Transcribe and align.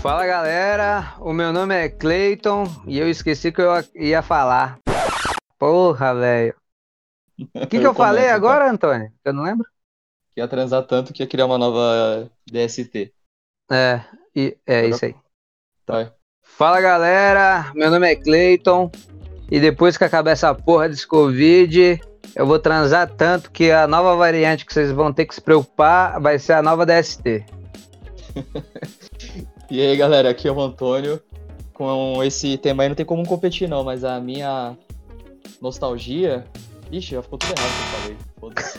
Fala 0.00 0.24
galera, 0.24 1.16
o 1.18 1.32
meu 1.32 1.52
nome 1.52 1.74
é 1.74 1.88
Clayton 1.88 2.66
e 2.86 2.96
eu 2.96 3.10
esqueci 3.10 3.50
que 3.50 3.60
eu 3.60 3.72
ia 3.92 4.22
falar. 4.22 4.78
Porra, 5.58 6.14
velho. 6.14 6.54
O 7.54 7.66
que, 7.66 7.80
que 7.80 7.86
eu, 7.88 7.92
falei 7.92 8.28
agora, 8.28 8.70
Antônio? 8.70 9.12
Eu 9.24 9.32
não 9.32 9.42
lembro. 9.42 9.66
Que 10.32 10.40
ia 10.40 10.46
transar 10.46 10.86
tanto 10.86 11.12
que 11.12 11.24
ia 11.24 11.28
criar 11.28 11.46
uma 11.46 11.58
nova 11.58 12.30
DST. 12.46 13.12
É, 13.68 14.04
e, 14.32 14.56
é 14.64 14.86
isso 14.86 15.06
aí. 15.06 15.16
Vai. 15.84 16.14
Fala 16.56 16.80
galera, 16.80 17.70
meu 17.74 17.90
nome 17.90 18.10
é 18.10 18.16
Clayton 18.16 18.90
e 19.50 19.60
depois 19.60 19.98
que 19.98 20.04
acabar 20.04 20.30
essa 20.30 20.54
porra 20.54 20.88
desse 20.88 21.06
Covid, 21.06 22.00
eu 22.34 22.46
vou 22.46 22.58
transar 22.58 23.12
tanto 23.14 23.50
que 23.50 23.70
a 23.70 23.86
nova 23.86 24.16
variante 24.16 24.64
que 24.64 24.72
vocês 24.72 24.90
vão 24.90 25.12
ter 25.12 25.26
que 25.26 25.34
se 25.34 25.40
preocupar 25.42 26.18
vai 26.18 26.38
ser 26.38 26.54
a 26.54 26.62
nova 26.62 26.86
DST. 26.86 27.44
e 29.70 29.82
aí 29.82 29.94
galera, 29.98 30.30
aqui 30.30 30.48
é 30.48 30.50
o 30.50 30.58
Antônio. 30.58 31.20
Com 31.74 32.24
esse 32.24 32.56
tema 32.56 32.84
aí 32.84 32.88
não 32.88 32.96
tem 32.96 33.04
como 33.04 33.28
competir 33.28 33.68
não, 33.68 33.84
mas 33.84 34.02
a 34.02 34.18
minha 34.18 34.74
nostalgia. 35.60 36.46
Ixi, 36.90 37.16
já 37.16 37.22
ficou 37.22 37.38
tudo 37.38 37.52
errado 37.52 37.70
que 37.76 37.82
eu 37.82 38.00
falei. 38.00 38.16
Foda-se. 38.40 38.78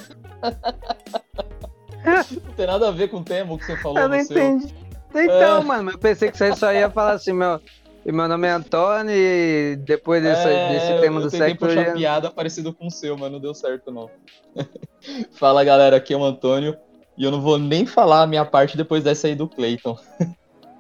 não 2.43 2.53
tem 2.53 2.65
nada 2.65 2.87
a 2.87 2.91
ver 2.91 3.09
com 3.09 3.17
o 3.17 3.23
tema 3.23 3.55
que 3.55 3.65
você 3.65 3.77
falou. 3.77 3.99
Eu 3.99 4.09
não 4.09 4.17
entendi. 4.17 4.86
Então, 5.13 5.61
é. 5.61 5.63
mano, 5.63 5.91
eu 5.91 5.97
pensei 5.97 6.31
que 6.31 6.37
você 6.37 6.55
só 6.55 6.71
ia 6.73 6.89
falar 6.89 7.13
assim, 7.13 7.33
meu. 7.33 7.59
E 8.05 8.11
meu 8.11 8.25
nome 8.25 8.47
é 8.47 8.51
Antônio 8.51 9.13
e 9.13 9.75
depois 9.85 10.23
desse, 10.23 10.47
é, 10.47 10.69
desse 10.69 11.01
tema 11.01 11.19
do 11.19 11.29
sexo. 11.29 11.65
Eu 11.65 11.67
puxar 11.67 11.93
piada 11.93 12.31
parecido 12.31 12.73
com 12.73 12.87
o 12.87 12.91
seu, 12.91 13.17
mas 13.17 13.29
não 13.29 13.37
deu 13.37 13.53
certo 13.53 13.91
não. 13.91 14.09
Fala 15.35 15.61
galera, 15.61 15.97
aqui 15.97 16.13
é 16.13 16.17
o 16.17 16.23
Antônio 16.23 16.77
e 17.17 17.25
eu 17.25 17.31
não 17.31 17.41
vou 17.41 17.57
nem 17.57 17.85
falar 17.85 18.21
a 18.21 18.27
minha 18.27 18.45
parte 18.45 18.77
depois 18.77 19.03
dessa 19.03 19.27
aí 19.27 19.35
do 19.35 19.45
Clayton. 19.45 19.99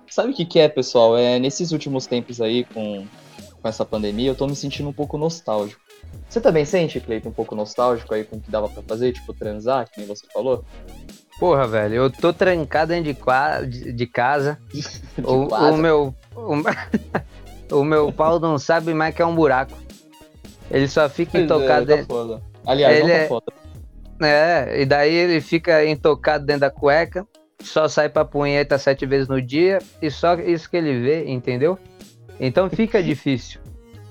Sabe 0.09 0.31
o 0.31 0.33
que, 0.33 0.45
que 0.45 0.57
é, 0.57 0.69
pessoal? 0.69 1.17
É 1.17 1.37
nesses 1.37 1.73
últimos 1.73 2.05
tempos 2.07 2.39
aí 2.39 2.63
com, 2.63 3.05
com 3.61 3.67
essa 3.67 3.83
pandemia, 3.83 4.29
eu 4.29 4.35
tô 4.35 4.47
me 4.47 4.55
sentindo 4.55 4.87
um 4.87 4.93
pouco 4.93 5.17
nostálgico. 5.17 5.81
Você 6.29 6.39
também 6.39 6.63
sente, 6.63 7.01
Cleiton, 7.01 7.27
um 7.27 7.33
pouco 7.33 7.55
nostálgico 7.55 8.13
aí 8.13 8.23
com 8.23 8.37
o 8.37 8.39
que 8.39 8.49
dava 8.49 8.69
para 8.69 8.83
fazer, 8.83 9.11
tipo 9.11 9.33
transar, 9.33 9.89
que 9.91 9.99
nem 9.99 10.07
você 10.07 10.25
falou? 10.31 10.63
Porra, 11.39 11.67
velho, 11.67 11.95
eu 11.95 12.09
tô 12.09 12.33
trancado 12.33 12.93
dentro 12.93 13.13
de, 13.67 13.93
de 13.93 14.07
casa. 14.07 14.57
de 14.73 14.83
o, 15.23 15.47
o, 15.47 15.77
meu. 15.77 16.15
O, 16.35 17.75
o, 17.77 17.83
meu 17.83 18.11
pau 18.11 18.39
não 18.39 18.57
sabe 18.57 18.93
mais 18.93 19.13
que 19.13 19.21
é 19.21 19.25
um 19.25 19.35
buraco. 19.35 19.73
Ele 20.69 20.87
só 20.87 21.07
fica 21.07 21.39
intocado 21.39 21.83
é, 21.83 21.85
tá 21.85 21.95
dentro. 21.95 22.07
Foda. 22.07 22.41
Aliás, 22.65 22.97
ele 22.97 23.07
não 23.07 23.09
tá 23.09 23.21
é... 23.21 23.27
foda. 23.27 23.53
É, 24.19 24.81
e 24.81 24.85
daí 24.85 25.13
ele 25.13 25.39
fica 25.39 25.85
intocado 25.85 26.43
dentro 26.43 26.61
da 26.61 26.71
cueca, 26.71 27.25
só 27.61 27.87
sai 27.87 28.09
pra 28.09 28.25
punheta 28.25 28.77
sete 28.79 29.05
vezes 29.05 29.27
no 29.27 29.39
dia, 29.39 29.77
e 30.01 30.09
só 30.09 30.33
isso 30.33 30.67
que 30.67 30.75
ele 30.75 30.99
vê, 30.99 31.29
entendeu? 31.29 31.77
Então 32.39 32.67
fica 32.67 33.01
difícil. 33.03 33.61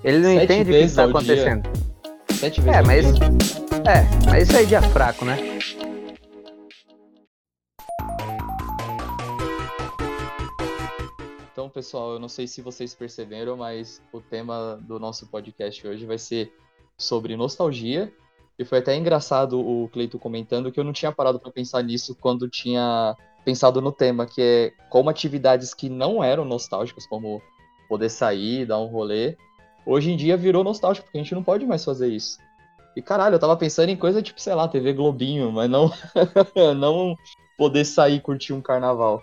Ele 0.05 0.19
não 0.19 0.35
Sete 0.35 0.45
entende 0.45 0.71
o 0.71 0.75
que 0.75 0.81
está 0.81 1.05
acontecendo. 1.05 1.63
Dia. 1.63 2.37
Sete 2.37 2.61
vezes 2.61 2.79
é, 2.79 2.83
mas, 2.83 3.07
é, 3.85 4.31
mas 4.31 4.49
isso 4.49 4.57
aí 4.57 4.63
é 4.63 4.67
dia 4.67 4.83
fraco, 4.83 5.25
né? 5.25 5.59
Pessoal, 11.77 12.15
eu 12.15 12.19
não 12.19 12.27
sei 12.29 12.47
se 12.47 12.63
vocês 12.63 12.95
perceberam, 12.95 13.55
mas 13.55 14.01
o 14.11 14.19
tema 14.19 14.81
do 14.81 14.99
nosso 14.99 15.27
podcast 15.27 15.87
hoje 15.87 16.07
vai 16.07 16.17
ser 16.17 16.51
sobre 16.97 17.37
nostalgia. 17.37 18.11
E 18.59 18.65
foi 18.65 18.79
até 18.79 18.97
engraçado 18.97 19.61
o 19.61 19.87
Cleito 19.91 20.19
comentando 20.19 20.73
que 20.73 20.81
eu 20.81 20.85
não 20.85 20.95
tinha 20.95 21.13
parado 21.13 21.39
para 21.39 21.51
pensar 21.51 21.83
nisso 21.83 22.17
quando 22.19 22.49
tinha 22.49 23.15
pensado 23.45 23.83
no 23.83 23.93
tema, 23.93 24.25
que 24.25 24.41
é 24.41 24.73
como 24.89 25.11
atividades 25.11 25.75
que 25.75 25.91
não 25.91 26.25
eram 26.25 26.47
nostálgicas, 26.47 27.07
como 27.07 27.43
poder 27.91 28.09
sair, 28.09 28.65
dar 28.65 28.79
um 28.79 28.87
rolê, 28.87 29.37
hoje 29.85 30.11
em 30.11 30.17
dia 30.17 30.35
virou 30.35 30.65
nostálgico, 30.65 31.05
porque 31.05 31.19
a 31.19 31.23
gente 31.23 31.35
não 31.35 31.45
pode 31.45 31.67
mais 31.67 31.85
fazer 31.85 32.09
isso. 32.09 32.39
E 32.97 33.03
caralho, 33.03 33.35
eu 33.35 33.39
tava 33.39 33.55
pensando 33.55 33.91
em 33.91 33.97
coisa 33.99 34.23
tipo, 34.23 34.41
sei 34.41 34.55
lá, 34.55 34.67
TV 34.67 34.95
Globinho, 34.95 35.53
mas 35.53 35.69
não, 35.69 35.93
não 36.75 37.15
poder 37.59 37.85
sair 37.85 38.23
curtir 38.23 38.55
um 38.55 38.63
carnaval. 38.63 39.23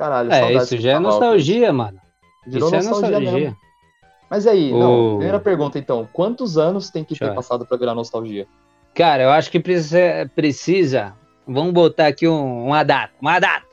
Caralho, 0.00 0.32
É, 0.32 0.54
isso 0.54 0.78
já 0.78 0.92
é 0.92 0.98
nostalgia, 0.98 1.70
mano. 1.74 2.00
Virou 2.46 2.68
isso 2.68 2.88
nostalgia, 2.88 3.06
é 3.06 3.20
nostalgia. 3.20 3.40
Mesmo. 3.50 3.56
Mas 4.30 4.46
aí, 4.46 4.72
o... 4.72 4.78
não, 4.78 5.16
primeira 5.16 5.38
pergunta 5.38 5.78
então, 5.78 6.08
quantos 6.10 6.56
anos 6.56 6.88
tem 6.88 7.04
que 7.04 7.14
ter 7.14 7.34
passado 7.34 7.66
pra 7.66 7.76
virar 7.76 7.94
nostalgia? 7.94 8.46
Cara, 8.94 9.24
eu 9.24 9.30
acho 9.30 9.50
que 9.50 9.60
precisa, 9.60 10.00
precisa 10.34 11.14
vamos 11.46 11.74
botar 11.74 12.06
aqui 12.06 12.26
um, 12.26 12.68
uma 12.68 12.82
data, 12.82 13.12
uma 13.20 13.38
data. 13.38 13.66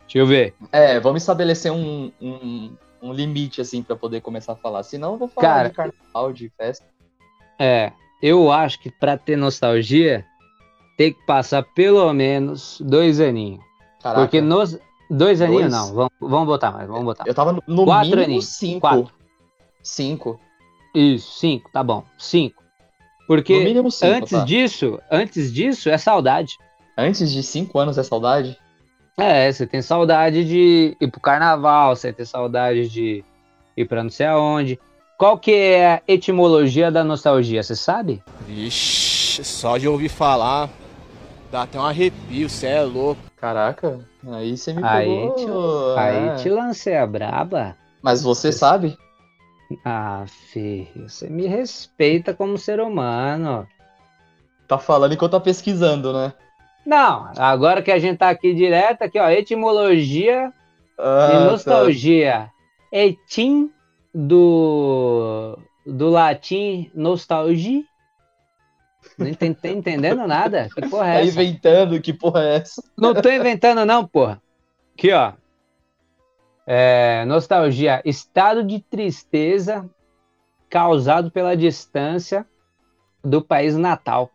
Deixa 0.00 0.18
eu 0.18 0.26
ver. 0.26 0.52
É, 0.72 0.98
vamos 0.98 1.22
estabelecer 1.22 1.70
um, 1.70 2.10
um, 2.20 2.72
um 3.00 3.12
limite, 3.12 3.60
assim, 3.60 3.80
para 3.80 3.94
poder 3.94 4.20
começar 4.20 4.54
a 4.54 4.56
falar. 4.56 4.82
Senão 4.82 5.12
eu 5.12 5.18
vou 5.18 5.28
falar 5.28 5.46
Cara, 5.46 5.68
de 5.68 5.74
carnaval, 5.76 6.32
de 6.32 6.50
festa. 6.58 6.86
É, 7.56 7.92
eu 8.20 8.50
acho 8.50 8.80
que 8.80 8.90
para 8.90 9.16
ter 9.16 9.36
nostalgia, 9.36 10.26
tem 10.96 11.12
que 11.12 11.24
passar 11.24 11.62
pelo 11.62 12.12
menos 12.12 12.80
dois 12.80 13.20
aninhos. 13.20 13.62
Caraca. 14.02 14.22
Porque 14.22 14.40
nos. 14.40 14.76
Dois 15.10 15.40
aninhos 15.40 15.72
não, 15.72 15.94
vamos, 15.94 16.12
vamos 16.20 16.46
botar 16.46 16.70
mais, 16.70 16.86
vamos 16.86 17.04
botar. 17.04 17.24
Eu 17.26 17.34
tava 17.34 17.52
no, 17.52 17.62
no 17.66 17.84
Quatro 17.84 18.10
mínimo 18.10 18.24
aninhos. 18.24 18.46
cinco. 18.46 18.80
Quatro. 18.80 19.14
Cinco. 19.82 20.40
Isso, 20.94 21.38
cinco, 21.38 21.70
tá 21.72 21.82
bom. 21.82 22.04
Cinco. 22.18 22.62
Porque 23.26 23.58
no 23.58 23.64
mínimo 23.64 23.90
cinco, 23.90 24.12
antes 24.12 24.30
tá. 24.30 24.44
disso, 24.44 25.00
antes 25.10 25.52
disso 25.52 25.88
é 25.88 25.96
saudade. 25.96 26.56
Antes 26.96 27.30
de 27.30 27.42
cinco 27.42 27.78
anos 27.78 27.96
é 27.96 28.02
saudade? 28.02 28.58
É, 29.16 29.50
você 29.50 29.66
tem 29.66 29.82
saudade 29.82 30.44
de 30.44 30.96
ir 31.00 31.10
pro 31.10 31.20
carnaval, 31.20 31.94
você 31.94 32.12
tem 32.12 32.24
saudade 32.24 32.88
de 32.88 33.24
ir 33.76 33.84
pra 33.86 34.02
não 34.02 34.10
sei 34.10 34.26
aonde. 34.26 34.78
Qual 35.16 35.36
que 35.38 35.52
é 35.52 35.94
a 35.94 36.02
etimologia 36.06 36.90
da 36.90 37.02
nostalgia, 37.02 37.62
você 37.62 37.74
sabe? 37.74 38.22
Vixe, 38.46 39.42
só 39.42 39.76
de 39.76 39.88
ouvir 39.88 40.08
falar, 40.08 40.70
dá 41.50 41.62
até 41.62 41.78
um 41.78 41.84
arrepio, 41.84 42.48
você 42.48 42.68
é 42.68 42.82
louco. 42.82 43.27
Caraca, 43.40 44.00
aí 44.32 44.56
você 44.56 44.72
me 44.72 44.84
Aí 44.84 45.06
pegou. 45.08 45.34
te, 45.34 45.98
aí 45.98 46.28
é. 46.28 46.34
te 46.36 46.48
lancei 46.50 46.96
a 46.96 47.06
braba. 47.06 47.76
Mas 48.02 48.22
você 48.22 48.52
sabe? 48.52 48.96
Ah, 49.84 50.24
filho, 50.26 51.08
você 51.08 51.28
me 51.28 51.46
respeita 51.46 52.34
como 52.34 52.58
ser 52.58 52.80
humano. 52.80 53.66
Tá 54.66 54.78
falando 54.78 55.12
enquanto 55.14 55.32
tá 55.32 55.40
pesquisando, 55.40 56.12
né? 56.12 56.32
Não, 56.84 57.30
agora 57.36 57.82
que 57.82 57.90
a 57.90 57.98
gente 57.98 58.18
tá 58.18 58.30
aqui 58.30 58.54
direto, 58.54 59.02
aqui 59.02 59.18
ó, 59.18 59.28
etimologia 59.28 60.52
Ah, 60.98 61.28
e 61.32 61.38
tá. 61.38 61.44
nostalgia. 61.44 62.50
Etim 62.90 63.70
do, 64.14 65.58
do 65.86 66.08
latim 66.08 66.90
nostalgia. 66.94 67.84
Não 69.18 69.34
tá 69.34 69.46
entendendo 69.68 70.26
nada? 70.26 70.68
Que 70.74 70.88
porra 70.88 71.04
Tá 71.04 71.14
é 71.14 71.22
essa? 71.22 71.42
inventando, 71.42 72.00
que 72.00 72.12
porra 72.12 72.42
é 72.42 72.56
essa? 72.56 72.82
Não 72.96 73.14
tô 73.14 73.28
inventando 73.30 73.84
não, 73.84 74.06
porra. 74.06 74.40
Aqui, 74.94 75.12
ó. 75.12 75.32
É, 76.66 77.24
nostalgia, 77.24 78.00
estado 78.04 78.62
de 78.62 78.78
tristeza 78.80 79.88
causado 80.68 81.30
pela 81.30 81.56
distância 81.56 82.46
do 83.24 83.42
país 83.42 83.76
natal. 83.76 84.30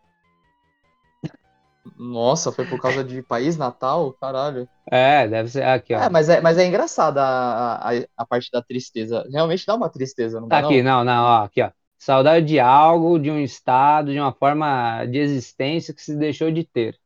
Nossa, 1.98 2.52
foi 2.52 2.66
por 2.66 2.82
causa 2.82 3.04
de 3.04 3.22
país 3.22 3.58
natal? 3.58 4.14
Caralho. 4.14 4.68
É, 4.90 5.28
deve 5.28 5.50
ser 5.50 5.64
aqui, 5.64 5.94
ó. 5.94 6.00
É, 6.02 6.10
mas 6.10 6.30
é, 6.30 6.42
mas 6.42 6.58
é 6.58 6.66
engraçada 6.66 7.22
a, 7.22 7.90
a, 7.90 7.92
a 8.18 8.26
parte 8.26 8.50
da 8.52 8.62
tristeza. 8.62 9.28
Realmente 9.32 9.66
dá 9.66 9.76
uma 9.76 9.90
tristeza, 9.90 10.40
não 10.40 10.48
dá 10.48 10.62
Tá 10.62 10.68
aqui, 10.68 10.82
não? 10.82 11.04
não, 11.04 11.14
não, 11.14 11.24
ó, 11.24 11.44
aqui, 11.44 11.62
ó. 11.62 11.70
Saudade 12.04 12.46
de 12.48 12.60
algo, 12.60 13.18
de 13.20 13.32
um 13.32 13.40
estado, 13.40 14.12
de 14.12 14.20
uma 14.20 14.34
forma 14.34 15.06
de 15.06 15.20
existência 15.20 15.94
que 15.94 16.02
se 16.02 16.16
deixou 16.18 16.52
de 16.52 16.64
ter. 16.66 17.00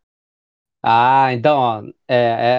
Ah, 0.83 1.33
então, 1.33 1.57
ó, 1.59 1.83
é, 2.07 2.15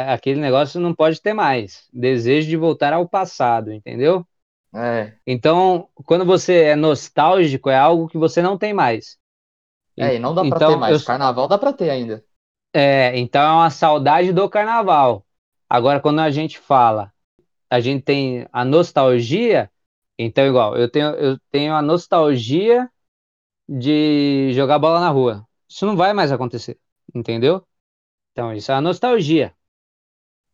é, 0.09 0.13
aquele 0.13 0.41
negócio 0.41 0.81
não 0.81 0.95
pode 0.95 1.21
ter 1.23 1.35
mais. 1.35 1.89
Desejo 1.93 2.49
de 2.49 2.57
voltar 2.57 2.93
ao 2.93 3.09
passado, 3.09 3.73
entendeu? 3.73 4.27
É, 4.75 5.19
Então, 5.27 5.89
quando 6.07 6.25
você 6.25 6.63
é 6.65 6.77
nostálgico, 6.77 7.69
é 7.71 7.77
algo 7.79 8.09
que 8.09 8.19
você 8.19 8.41
não 8.43 8.57
tem 8.59 8.73
mais. 8.73 9.19
é, 9.99 10.15
e 10.15 10.19
não 10.19 10.35
dá 10.35 10.45
pra 10.45 10.61
Então, 10.61 10.61
ter 10.61 10.77
mais. 10.77 10.97
eu- 10.97 11.03
Carnaval 11.03 11.49
dá 11.49 11.59
pra 11.59 11.73
ter 11.73 11.91
ainda. 11.91 12.25
É, 12.73 13.19
então 13.19 13.41
é 13.43 13.53
uma 13.53 13.71
saudade 13.71 14.33
do 14.33 14.49
carnaval. 14.49 15.27
Agora, 15.69 16.01
quando 16.01 16.21
a 16.21 16.31
gente 16.31 16.59
fala, 16.59 17.13
a 17.71 17.81
gente 17.81 18.03
tem 18.05 18.47
a 18.53 18.65
nostalgia, 18.65 19.71
então 20.19 20.47
igual, 20.47 20.77
eu 20.77 20.91
tenho, 20.91 21.09
eu 21.17 21.39
tenho 21.51 21.75
a 21.75 21.83
nostalgia 21.83 22.91
de 23.69 24.53
jogar 24.55 24.79
bola 24.79 25.01
na 25.01 25.11
rua. 25.11 25.47
Isso 25.69 25.87
não 25.87 25.97
vai 25.97 26.13
mais 26.15 26.33
acontecer, 26.33 26.79
entendeu? 27.15 27.67
Então, 28.33 28.55
isso 28.55 28.73
é 28.73 28.77
a 28.77 28.81
nostalgia. 28.83 29.55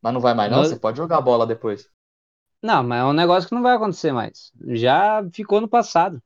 Mas 0.00 0.14
não 0.14 0.20
vai 0.20 0.34
mais 0.34 0.48
não? 0.52 0.62
No- 0.62 0.64
Você 0.64 0.76
pode 0.76 0.98
jogar 0.98 1.20
bola 1.20 1.44
depois. 1.44 1.90
Não, 2.62 2.82
mas 2.82 3.00
é 3.00 3.04
um 3.04 3.12
negócio 3.12 3.48
que 3.48 3.54
não 3.54 3.62
vai 3.62 3.74
acontecer 3.76 4.12
mais. 4.12 4.50
Já 4.68 5.22
ficou 5.32 5.60
no 5.60 5.68
passado. 5.68 6.20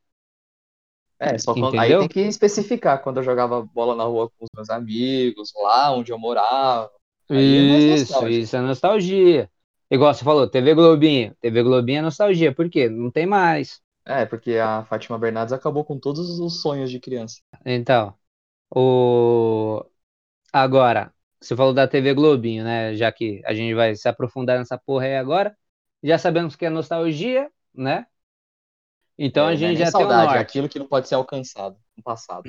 É, 1.21 1.37
só 1.39 1.55
quando, 1.57 1.75
aí 1.79 1.97
tem 1.97 2.09
que 2.09 2.21
especificar 2.21 3.03
quando 3.03 3.17
eu 3.19 3.23
jogava 3.25 3.63
bola 3.63 3.95
na 3.97 4.05
rua 4.05 4.31
com 4.31 4.45
os 4.45 4.51
meus 4.55 4.71
amigos, 4.71 5.53
lá 5.57 5.93
onde 5.93 6.13
eu 6.13 6.19
morava. 6.19 6.91
Aí 7.33 7.57
é 7.57 7.63
Isso, 7.63 7.89
nostálgico. 7.89 8.29
isso 8.29 8.57
é 8.57 8.61
nostalgia. 8.63 9.51
Igual 9.91 10.15
você 10.15 10.25
falou, 10.25 10.49
TV 10.49 10.75
Globinho. 10.75 11.35
TV 11.41 11.63
Globinho 11.63 11.99
é 11.99 12.03
nostalgia. 12.03 12.55
Por 12.55 12.69
quê? 12.71 12.89
Não 12.89 13.11
tem 13.11 13.27
mais. 13.27 13.81
É, 14.05 14.25
porque 14.25 14.57
a 14.57 14.85
Fátima 14.85 15.19
Bernardes 15.19 15.53
acabou 15.53 15.85
com 15.85 15.99
todos 15.99 16.41
os 16.41 16.63
sonhos 16.63 16.91
de 16.91 16.99
criança. 16.99 17.41
Então, 17.65 18.17
o... 18.75 19.85
agora, 20.53 21.15
você 21.41 21.57
falou 21.57 21.75
da 21.75 21.89
TV 21.89 22.15
Globinho, 22.15 22.65
né? 22.65 22.95
Já 22.97 23.13
que 23.13 23.43
a 23.47 23.55
gente 23.55 23.75
vai 23.75 23.97
se 23.97 24.09
aprofundar 24.09 24.59
nessa 24.59 24.79
porra 24.79 25.07
aí 25.07 25.17
agora. 25.17 25.57
Já 26.03 26.19
sabemos 26.19 26.57
que 26.57 26.67
é 26.67 26.71
nostalgia, 26.71 27.51
né? 27.75 28.07
Então 29.19 29.47
É, 29.47 29.49
a 29.49 29.55
é 29.55 29.57
gente 29.57 29.75
nem 29.75 29.77
já 29.77 29.93
tem 29.93 30.07
o 30.07 30.09
saudade, 30.09 30.35
é 30.35 30.39
norte. 30.39 30.39
aquilo 30.39 30.69
que 30.69 30.79
não 30.79 30.87
pode 30.89 31.09
ser 31.09 31.15
alcançado 31.15 31.79
no 31.97 32.03
passado. 32.03 32.49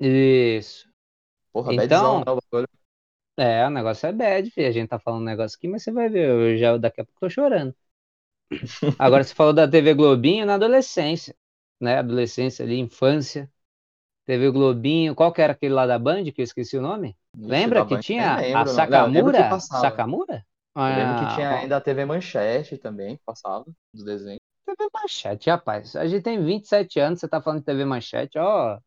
Isso. 0.00 0.88
Porra, 1.52 1.72
Então- 1.72 1.86
badzão, 1.88 2.20
né, 2.20 2.32
o. 2.32 2.40
É, 3.38 3.66
o 3.66 3.70
negócio 3.70 4.06
é 4.06 4.12
bad, 4.12 4.50
filho. 4.50 4.68
A 4.68 4.70
gente 4.70 4.88
tá 4.88 4.98
falando 4.98 5.22
um 5.22 5.24
negócio 5.24 5.56
aqui, 5.56 5.68
mas 5.68 5.82
você 5.82 5.92
vai 5.92 6.08
ver, 6.08 6.28
eu 6.28 6.56
já 6.58 6.76
daqui 6.78 7.00
a 7.00 7.04
pouco 7.04 7.20
tô 7.20 7.28
chorando. 7.30 7.74
Agora 8.98 9.22
você 9.24 9.34
falou 9.34 9.52
da 9.52 9.68
TV 9.68 9.94
Globinho 9.94 10.46
na 10.46 10.54
adolescência, 10.54 11.34
né? 11.80 11.98
Adolescência 11.98 12.64
ali, 12.64 12.78
infância. 12.78 13.50
TV 14.26 14.50
Globinho, 14.50 15.14
qual 15.14 15.32
que 15.32 15.42
era 15.42 15.52
aquele 15.54 15.74
lá 15.74 15.86
da 15.86 15.98
Band 15.98 16.24
que 16.32 16.40
eu 16.42 16.44
esqueci 16.44 16.76
o 16.78 16.82
nome? 16.82 17.16
Ixi, 17.52 17.70
Lembra 17.72 17.84
que 17.84 17.98
Band, 18.00 18.02
tinha 18.16 18.28
nem 18.28 18.34
a 18.52 18.66
lembro, 18.66 18.72
não. 18.74 19.08
Lembro 19.08 19.32
Sakamura? 19.32 19.62
Sakamura? 19.70 20.46
Eu 20.86 20.94
lembro 20.94 21.14
que 21.16 21.26
Ah, 21.26 21.26
tinha 21.26 21.50
ainda 21.50 21.76
a 21.76 21.80
TV 21.80 22.04
Manchete 22.04 22.78
também, 22.78 23.18
passava, 23.24 23.64
dos 23.92 24.04
desenhos. 24.04 24.40
TV 24.64 24.88
Manchete, 24.94 25.50
rapaz. 25.50 25.94
A 25.96 26.06
gente 26.06 26.22
tem 26.22 26.42
27 26.44 26.98
anos, 27.00 27.20
você 27.20 27.28
tá 27.28 27.40
falando 27.42 27.60
de 27.60 27.66
TV 27.66 27.84
Manchete, 27.84 28.38
ó. 28.38 28.78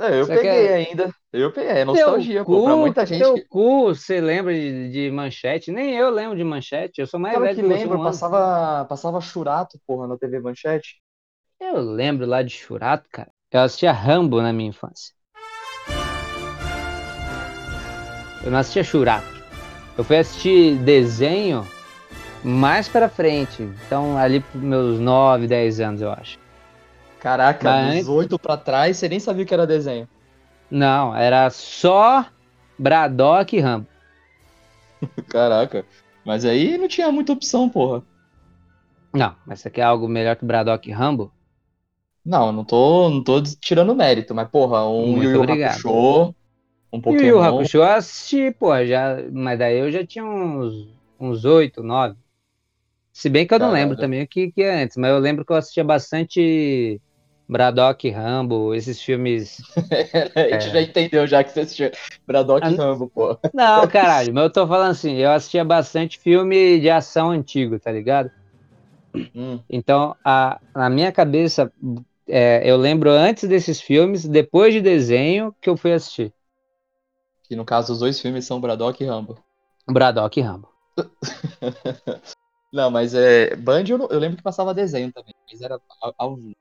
É, 0.00 0.20
eu 0.20 0.26
peguei 0.26 0.42
quer- 0.42 0.74
ainda. 0.74 1.14
Eu 1.32 1.52
peguei, 1.52 1.70
é 1.70 1.84
nostalgia, 1.84 2.44
pô. 2.44 2.62
Pra 2.62 2.72
cu, 2.72 2.78
muita 2.78 3.06
gente 3.06 3.22
teu 3.22 3.34
que, 3.34 3.44
cu, 3.48 3.86
você 3.94 4.20
lembra 4.20 4.52
de, 4.52 4.90
de 4.90 5.10
Manchete? 5.10 5.70
Nem 5.70 5.94
eu 5.94 6.10
lembro 6.10 6.36
de 6.36 6.42
Manchete, 6.44 7.00
eu 7.00 7.06
sou 7.06 7.18
mais 7.20 7.34
cara 7.34 7.46
velho 7.46 7.56
que 7.56 7.62
que 7.62 7.84
ano. 7.94 8.02
passava, 8.02 8.84
passava 8.86 9.20
churato, 9.20 9.78
porra, 9.86 10.08
na 10.08 10.16
TV 10.18 10.40
Manchete. 10.40 11.00
Eu 11.60 11.80
lembro 11.80 12.26
lá 12.26 12.42
de 12.42 12.50
Churato, 12.50 13.08
cara. 13.10 13.30
Eu 13.50 13.60
assistia 13.60 13.92
Rambo 13.92 14.42
na 14.42 14.52
minha 14.52 14.68
infância. 14.68 15.14
Eu 18.44 18.50
não 18.50 18.58
assistia 18.58 18.82
Churato. 18.84 19.26
Eu 19.96 20.02
fui 20.02 20.16
assistir 20.18 20.76
desenho 20.78 21.66
mais 22.42 22.88
pra 22.88 23.08
frente. 23.08 23.62
Então, 23.62 24.18
ali 24.18 24.40
pros 24.40 24.62
meus 24.62 24.98
9, 25.00 25.46
10 25.46 25.80
anos, 25.80 26.02
eu 26.02 26.10
acho. 26.10 26.38
Caraca, 27.24 27.64
Mas- 27.64 28.04
18 28.04 28.38
pra 28.38 28.54
trás, 28.54 28.98
você 28.98 29.08
nem 29.08 29.18
sabia 29.18 29.46
que 29.46 29.54
era 29.54 29.66
desenho. 29.66 30.06
Não, 30.70 31.16
era 31.16 31.48
só 31.48 32.26
Braddock 32.78 33.56
e 33.56 33.60
Rambo. 33.60 33.86
Caraca. 35.30 35.86
Mas 36.22 36.44
aí 36.44 36.76
não 36.76 36.86
tinha 36.86 37.10
muita 37.10 37.32
opção, 37.32 37.66
porra. 37.66 38.02
Não, 39.10 39.34
mas 39.46 39.60
você 39.60 39.70
quer 39.70 39.82
algo 39.84 40.06
melhor 40.06 40.36
que 40.36 40.44
Braddock 40.44 40.86
e 40.86 40.92
Rambo? 40.92 41.32
Não, 42.22 42.52
não 42.52 42.62
tô, 42.62 43.08
não 43.08 43.24
tô 43.24 43.42
tirando 43.42 43.94
mérito, 43.94 44.34
mas 44.34 44.46
porra, 44.50 44.86
um 44.86 45.12
Muito 45.12 45.24
Yu 45.30 45.44
Yu. 45.44 45.64
Hakusho, 45.64 46.34
um 46.92 46.96
o 46.96 46.96
Yu 46.96 47.00
Pokémon. 47.02 47.26
Yu 47.28 47.42
Hakusho 47.42 47.76
eu 47.78 47.84
assisti, 47.84 48.50
pô, 48.50 48.84
já, 48.84 49.16
mas 49.32 49.58
daí 49.58 49.78
eu 49.78 49.90
já 49.90 50.06
tinha 50.06 50.24
uns, 50.26 50.88
uns 51.18 51.46
8, 51.46 51.82
9. 51.82 52.16
Se 53.12 53.30
bem 53.30 53.46
que 53.46 53.54
eu 53.54 53.58
não 53.58 53.68
Caralho. 53.68 53.82
lembro 53.82 53.96
também 53.96 54.22
o 54.22 54.26
que, 54.28 54.52
que 54.52 54.62
é 54.62 54.82
antes, 54.82 54.96
mas 54.98 55.10
eu 55.10 55.18
lembro 55.18 55.44
que 55.44 55.52
eu 55.52 55.56
assistia 55.56 55.84
bastante 55.84 57.00
Braddock 57.48 58.08
Rambo, 58.10 58.74
esses 58.74 59.00
filmes. 59.02 59.58
A 60.36 60.52
gente 60.52 60.70
já 60.70 60.80
entendeu 60.82 61.26
já 61.26 61.42
que 61.44 61.50
você 61.50 61.60
assistia 61.60 61.92
Braddock 62.26 62.70
e 62.70 62.74
Ah, 62.74 62.76
Rambo, 62.76 63.10
pô. 63.10 63.38
Não, 63.52 63.88
caralho, 63.88 64.34
mas 64.34 64.44
eu 64.44 64.52
tô 64.52 64.66
falando 64.66 64.90
assim, 64.92 65.14
eu 65.16 65.30
assistia 65.30 65.64
bastante 65.64 66.18
filme 66.18 66.80
de 66.80 66.90
ação 66.90 67.30
antigo, 67.30 67.78
tá 67.78 67.92
ligado? 67.92 68.30
Hum, 69.34 69.64
Então, 69.68 70.16
a, 70.24 70.60
na 70.74 70.90
minha 70.90 71.10
cabeça, 71.12 71.72
é, 72.28 72.68
eu 72.68 72.76
lembro 72.76 73.10
antes 73.10 73.48
desses 73.48 73.80
filmes, 73.80 74.26
depois 74.26 74.72
de 74.74 74.80
desenho, 74.80 75.54
que 75.60 75.68
eu 75.70 75.76
fui 75.76 75.92
assistir. 75.92 76.32
que 77.44 77.56
no 77.56 77.64
caso 77.64 77.94
os 77.94 78.00
dois 78.00 78.20
filmes 78.20 78.44
são 78.44 78.60
Braddock 78.60 79.02
e 79.02 79.06
Rambo. 79.06 79.42
Braddock 79.88 80.36
e 80.38 80.42
Rambo. 80.42 80.68
Não, 82.72 82.90
mas 82.90 83.14
é. 83.14 83.54
Band 83.56 83.84
eu, 83.88 83.98
eu 84.10 84.18
lembro 84.18 84.36
que 84.36 84.42
passava 84.42 84.74
desenho 84.74 85.12
também, 85.12 85.34
mas 85.50 85.60
era 85.60 85.80
ao- 86.00 86.14
ao 86.18 86.36
vivo. 86.36 86.56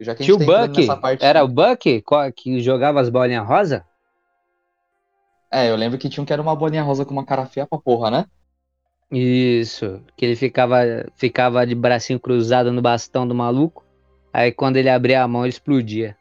Já 0.00 0.14
que 0.14 0.22
a 0.22 0.26
Tinha 0.26 0.34
o 0.36 0.38
gente 0.38 0.46
tá 0.86 0.96
Buck, 0.96 0.96
parte. 0.96 1.24
era 1.24 1.44
o 1.44 1.48
Buck 1.48 2.02
que 2.36 2.60
jogava 2.60 3.00
as 3.00 3.08
bolinhas 3.08 3.46
rosa? 3.46 3.84
É, 5.50 5.70
eu 5.70 5.76
lembro 5.76 5.98
que 5.98 6.08
tinha 6.08 6.22
um 6.22 6.26
que 6.26 6.32
era 6.32 6.42
uma 6.42 6.56
bolinha 6.56 6.82
rosa 6.82 7.04
com 7.04 7.12
uma 7.12 7.24
cara 7.24 7.46
feia 7.46 7.66
pra 7.66 7.78
porra, 7.78 8.10
né? 8.10 8.26
Isso, 9.10 10.02
que 10.16 10.24
ele 10.24 10.36
ficava, 10.36 10.76
ficava 11.16 11.66
de 11.66 11.74
bracinho 11.74 12.18
cruzado 12.20 12.72
no 12.72 12.80
bastão 12.82 13.26
do 13.26 13.34
maluco. 13.34 13.84
Aí 14.32 14.52
quando 14.52 14.76
ele 14.76 14.88
abria 14.90 15.22
a 15.22 15.28
mão, 15.28 15.42
ele 15.44 15.50
explodia. 15.50 16.16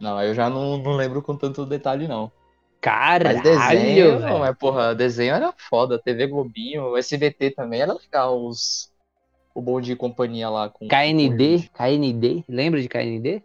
Não, 0.00 0.20
eu 0.22 0.34
já 0.34 0.48
não, 0.48 0.78
não 0.78 0.96
lembro 0.96 1.22
com 1.22 1.36
tanto 1.36 1.66
detalhe, 1.66 2.08
não. 2.08 2.32
Caralho, 2.80 3.38
Mas 3.38 3.42
desenho, 3.42 4.18
velho. 4.18 4.20
não, 4.20 4.38
mas 4.38 4.56
porra, 4.56 4.94
desenho 4.94 5.34
era 5.34 5.52
foda. 5.56 5.98
TV 6.02 6.26
Globinho, 6.26 6.96
SBT 6.96 7.50
também 7.52 7.82
era 7.82 7.92
legal. 7.94 8.44
Os, 8.44 8.89
o 9.54 9.60
Bom 9.60 9.80
Dia 9.80 9.94
e 9.94 9.96
Companhia 9.96 10.48
lá 10.48 10.68
com. 10.68 10.86
KND. 10.88 11.68
KND, 11.74 12.44
lembra 12.48 12.80
de 12.80 12.88
KND? 12.88 13.42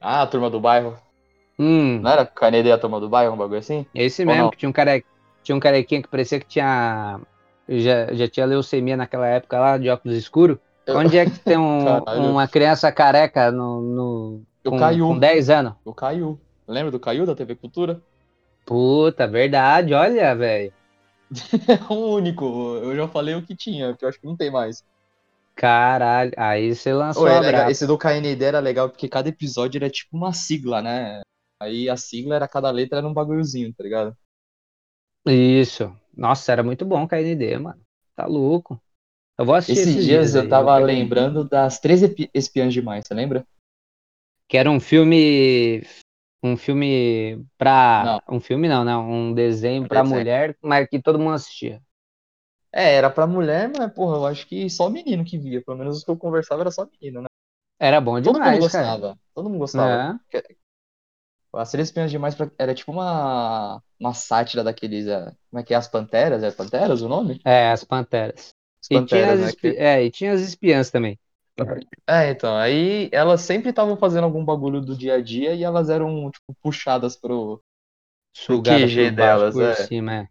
Ah, 0.00 0.22
a 0.22 0.26
turma 0.26 0.48
do 0.50 0.60
bairro. 0.60 0.96
Hum, 1.58 1.98
Não 2.00 2.10
era 2.10 2.24
KND 2.24 2.70
a 2.70 2.78
turma 2.78 3.00
do 3.00 3.08
bairro, 3.08 3.34
um 3.34 3.36
bagulho 3.36 3.58
assim? 3.58 3.84
esse 3.94 4.22
Ou 4.22 4.28
mesmo, 4.28 4.42
não? 4.44 4.50
que 4.50 4.56
tinha 4.56 4.68
um, 4.68 4.72
care... 4.72 5.04
tinha 5.42 5.56
um 5.56 5.60
carequinha 5.60 6.02
que 6.02 6.08
parecia 6.08 6.38
que 6.38 6.46
tinha. 6.46 7.20
Já, 7.68 8.14
já 8.14 8.28
tinha 8.28 8.46
leucemia 8.46 8.96
naquela 8.96 9.26
época 9.26 9.58
lá, 9.58 9.76
de 9.76 9.90
óculos 9.90 10.16
escuros. 10.16 10.58
Eu- 10.86 10.96
Onde 10.96 11.18
é 11.18 11.26
que 11.26 11.38
tem 11.40 11.58
um- 11.58 11.98
uma 12.30 12.46
criança 12.48 12.90
careca 12.92 13.50
no, 13.50 13.80
no, 13.82 14.42
O 14.64 14.70
com, 14.70 14.78
Caiu. 14.78 15.08
com 15.08 15.18
10 15.18 15.50
anos? 15.50 15.74
O 15.84 15.92
Caiu. 15.92 16.40
Lembra 16.66 16.90
do 16.90 17.00
Caiu 17.00 17.26
da 17.26 17.34
TV 17.34 17.56
Cultura? 17.56 18.00
Puta, 18.64 19.26
verdade, 19.26 19.92
olha, 19.94 20.34
velho. 20.34 20.72
É 21.68 21.92
o 21.92 22.14
único. 22.14 22.44
Eu 22.76 22.96
já 22.96 23.08
falei 23.08 23.34
o 23.34 23.44
que 23.44 23.54
tinha, 23.56 23.94
que 23.96 24.04
eu 24.04 24.08
acho 24.08 24.20
que 24.20 24.26
não 24.26 24.36
tem 24.36 24.50
mais. 24.50 24.84
Caralho, 25.54 26.32
aí 26.36 26.74
você 26.74 26.92
lançou 26.92 27.24
Ô, 27.24 27.28
é 27.28 27.40
legal. 27.40 27.70
Esse 27.70 27.86
do 27.86 27.98
KND 27.98 28.44
era 28.44 28.60
legal 28.60 28.88
porque 28.88 29.08
cada 29.08 29.28
episódio 29.28 29.78
era 29.78 29.90
tipo 29.90 30.16
uma 30.16 30.32
sigla, 30.32 30.80
né? 30.80 31.20
Aí 31.60 31.88
a 31.88 31.96
sigla 31.96 32.36
era 32.36 32.46
cada 32.46 32.70
letra 32.70 32.98
era 32.98 33.08
um 33.08 33.12
bagulhozinho, 33.12 33.74
tá 33.74 33.82
ligado? 33.82 34.16
Isso. 35.26 35.94
Nossa, 36.16 36.52
era 36.52 36.62
muito 36.62 36.84
bom 36.84 37.06
KND, 37.06 37.58
mano. 37.58 37.80
Tá 38.14 38.26
louco. 38.26 38.80
Eu 39.36 39.44
vou 39.44 39.54
assistir 39.54 39.80
Esses 39.80 39.94
esses 39.94 40.06
dias 40.06 40.34
eu 40.34 40.42
aí, 40.42 40.48
tava 40.48 40.74
pegar. 40.76 40.86
lembrando 40.86 41.44
das 41.44 41.78
13 41.78 42.06
epi- 42.06 42.30
espiãs 42.32 42.72
demais, 42.72 43.04
você 43.06 43.14
lembra? 43.14 43.44
Que 44.48 44.56
era 44.56 44.70
um 44.70 44.80
filme. 44.80 45.82
Um 46.42 46.56
filme 46.56 47.44
pra. 47.56 48.20
Não. 48.28 48.36
Um 48.36 48.40
filme 48.40 48.68
não, 48.68 48.84
não. 48.84 49.10
Um 49.10 49.34
desenho 49.34 49.84
Um 49.84 49.88
pra 49.88 50.02
desenho. 50.02 50.18
mulher, 50.20 50.56
mas 50.62 50.88
que 50.88 51.02
todo 51.02 51.18
mundo 51.18 51.34
assistia. 51.34 51.82
É, 52.72 52.94
era 52.94 53.10
pra 53.10 53.26
mulher, 53.26 53.70
mas 53.76 53.92
porra, 53.92 54.16
eu 54.18 54.26
acho 54.26 54.46
que 54.46 54.68
só 54.70 54.88
menino 54.90 55.24
que 55.24 55.38
via. 55.38 55.62
Pelo 55.64 55.78
menos 55.78 55.96
os 55.98 56.04
que 56.04 56.10
eu 56.10 56.16
conversava 56.16 56.62
era 56.62 56.70
só 56.70 56.86
menino, 56.86 57.22
né? 57.22 57.26
Era 57.80 58.00
bom 58.00 58.20
Todo 58.22 58.34
mundo 58.38 58.44
demais, 58.44 58.72
cara. 58.72 58.84
gostava. 58.86 59.18
Todo 59.34 59.48
mundo 59.48 59.58
gostava. 59.60 60.20
É. 60.34 60.42
As 61.54 61.70
Três 61.70 61.88
Espiãs 61.88 62.10
Demais 62.10 62.34
pra- 62.34 62.50
era 62.58 62.74
tipo 62.74 62.92
uma, 62.92 63.82
uma 63.98 64.12
sátira 64.14 64.62
daqueles. 64.62 65.06
é, 65.06 65.32
como 65.50 65.60
é 65.60 65.62
que 65.62 65.72
é? 65.74 65.76
As 65.76 65.88
Panteras? 65.88 66.42
É 66.42 66.50
Panteras 66.50 67.02
o 67.02 67.08
nome? 67.08 67.40
É, 67.44 67.70
as 67.70 67.82
panteras. 67.84 68.54
As 68.80 68.86
E 68.86 68.88
tinha 68.88 69.00
Panteras, 69.00 69.32
as, 69.34 69.40
né? 69.40 69.46
espi- 69.48 69.70
que- 69.72 69.76
é, 69.78 70.04
e 70.04 70.10
tinha 70.10 70.32
as 70.32 70.40
espiãs 70.40 70.90
também. 70.90 71.18
É, 72.06 72.30
então. 72.30 72.56
Aí 72.56 73.08
elas 73.12 73.40
sempre 73.40 73.70
estavam 73.70 73.96
fazendo 73.96 74.24
algum 74.24 74.44
bagulho 74.44 74.80
do 74.80 74.96
dia 74.96 75.14
a 75.14 75.20
dia 75.20 75.54
e 75.54 75.64
elas 75.64 75.90
eram, 75.90 76.30
tipo, 76.30 76.54
puxadas 76.62 77.16
pro. 77.16 77.60
Sugadas 78.34 78.92
QG 78.92 79.10
delas, 79.10 79.54
por 79.54 79.64
é. 79.64 79.74
cima, 79.74 80.14
é. 80.14 80.28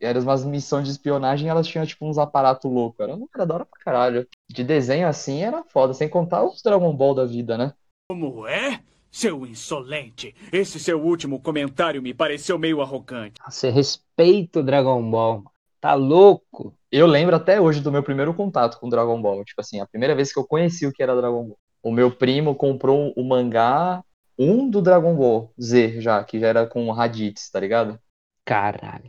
Eram 0.00 0.22
umas 0.22 0.44
missões 0.44 0.86
de 0.86 0.92
espionagem 0.92 1.46
e 1.46 1.50
elas 1.50 1.66
tinham, 1.66 1.84
tipo, 1.84 2.06
uns 2.06 2.16
aparatos 2.16 2.70
loucos. 2.70 3.00
Era, 3.00 3.18
era 3.34 3.46
da 3.46 3.54
hora 3.54 3.66
pra 3.66 3.84
caralho. 3.84 4.26
De 4.48 4.64
desenho 4.64 5.06
assim 5.06 5.42
era 5.42 5.62
foda, 5.64 5.92
sem 5.92 6.08
contar 6.08 6.42
os 6.42 6.62
Dragon 6.62 6.94
Ball 6.96 7.14
da 7.14 7.26
vida, 7.26 7.58
né? 7.58 7.74
Como 8.10 8.46
é? 8.46 8.80
Seu 9.10 9.44
insolente. 9.44 10.34
Esse 10.52 10.80
seu 10.80 11.02
último 11.02 11.40
comentário 11.40 12.00
me 12.00 12.14
pareceu 12.14 12.58
meio 12.58 12.80
arrogante. 12.80 13.34
Você 13.46 13.68
respeita 13.68 14.60
o 14.60 14.62
Dragon 14.62 15.10
Ball. 15.10 15.44
Tá 15.80 15.94
louco? 15.94 16.74
Eu 16.90 17.06
lembro 17.06 17.34
até 17.36 17.60
hoje 17.60 17.80
do 17.80 17.90
meu 17.92 18.02
primeiro 18.02 18.34
contato 18.34 18.78
com 18.78 18.88
Dragon 18.88 19.20
Ball. 19.20 19.44
Tipo 19.44 19.60
assim, 19.60 19.80
a 19.80 19.86
primeira 19.86 20.14
vez 20.14 20.32
que 20.32 20.38
eu 20.38 20.46
conheci 20.46 20.86
o 20.86 20.92
que 20.92 21.02
era 21.02 21.16
Dragon 21.16 21.44
Ball. 21.44 21.58
O 21.82 21.90
meu 21.90 22.10
primo 22.14 22.54
comprou 22.54 23.12
o 23.16 23.24
mangá, 23.24 24.04
um 24.38 24.68
do 24.68 24.82
Dragon 24.82 25.14
Ball 25.14 25.50
Z 25.60 26.00
já, 26.00 26.22
que 26.22 26.38
já 26.38 26.48
era 26.48 26.66
com 26.66 26.90
Raditz, 26.90 27.50
tá 27.50 27.58
ligado? 27.60 27.98
Caralho. 28.44 29.08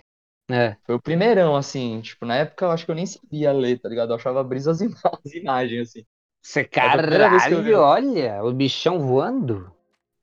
É. 0.49 0.75
Foi 0.85 0.95
o 0.95 1.01
primeirão, 1.01 1.55
assim, 1.55 2.01
tipo, 2.01 2.25
na 2.25 2.35
época 2.35 2.65
eu 2.65 2.71
acho 2.71 2.85
que 2.85 2.91
eu 2.91 2.95
nem 2.95 3.05
sabia 3.05 3.51
ler, 3.51 3.79
tá 3.79 3.87
ligado? 3.89 4.11
Eu 4.11 4.15
achava 4.15 4.43
brisa 4.43 4.71
as, 4.71 4.81
ima- 4.81 4.97
as 5.25 5.33
imagens, 5.33 5.89
assim. 5.89 6.05
Você, 6.41 6.61
eu 6.61 7.61
vi. 7.61 7.71
caralho, 7.71 7.79
olha, 7.79 8.43
o 8.43 8.53
bichão 8.53 8.99
voando. 8.99 9.71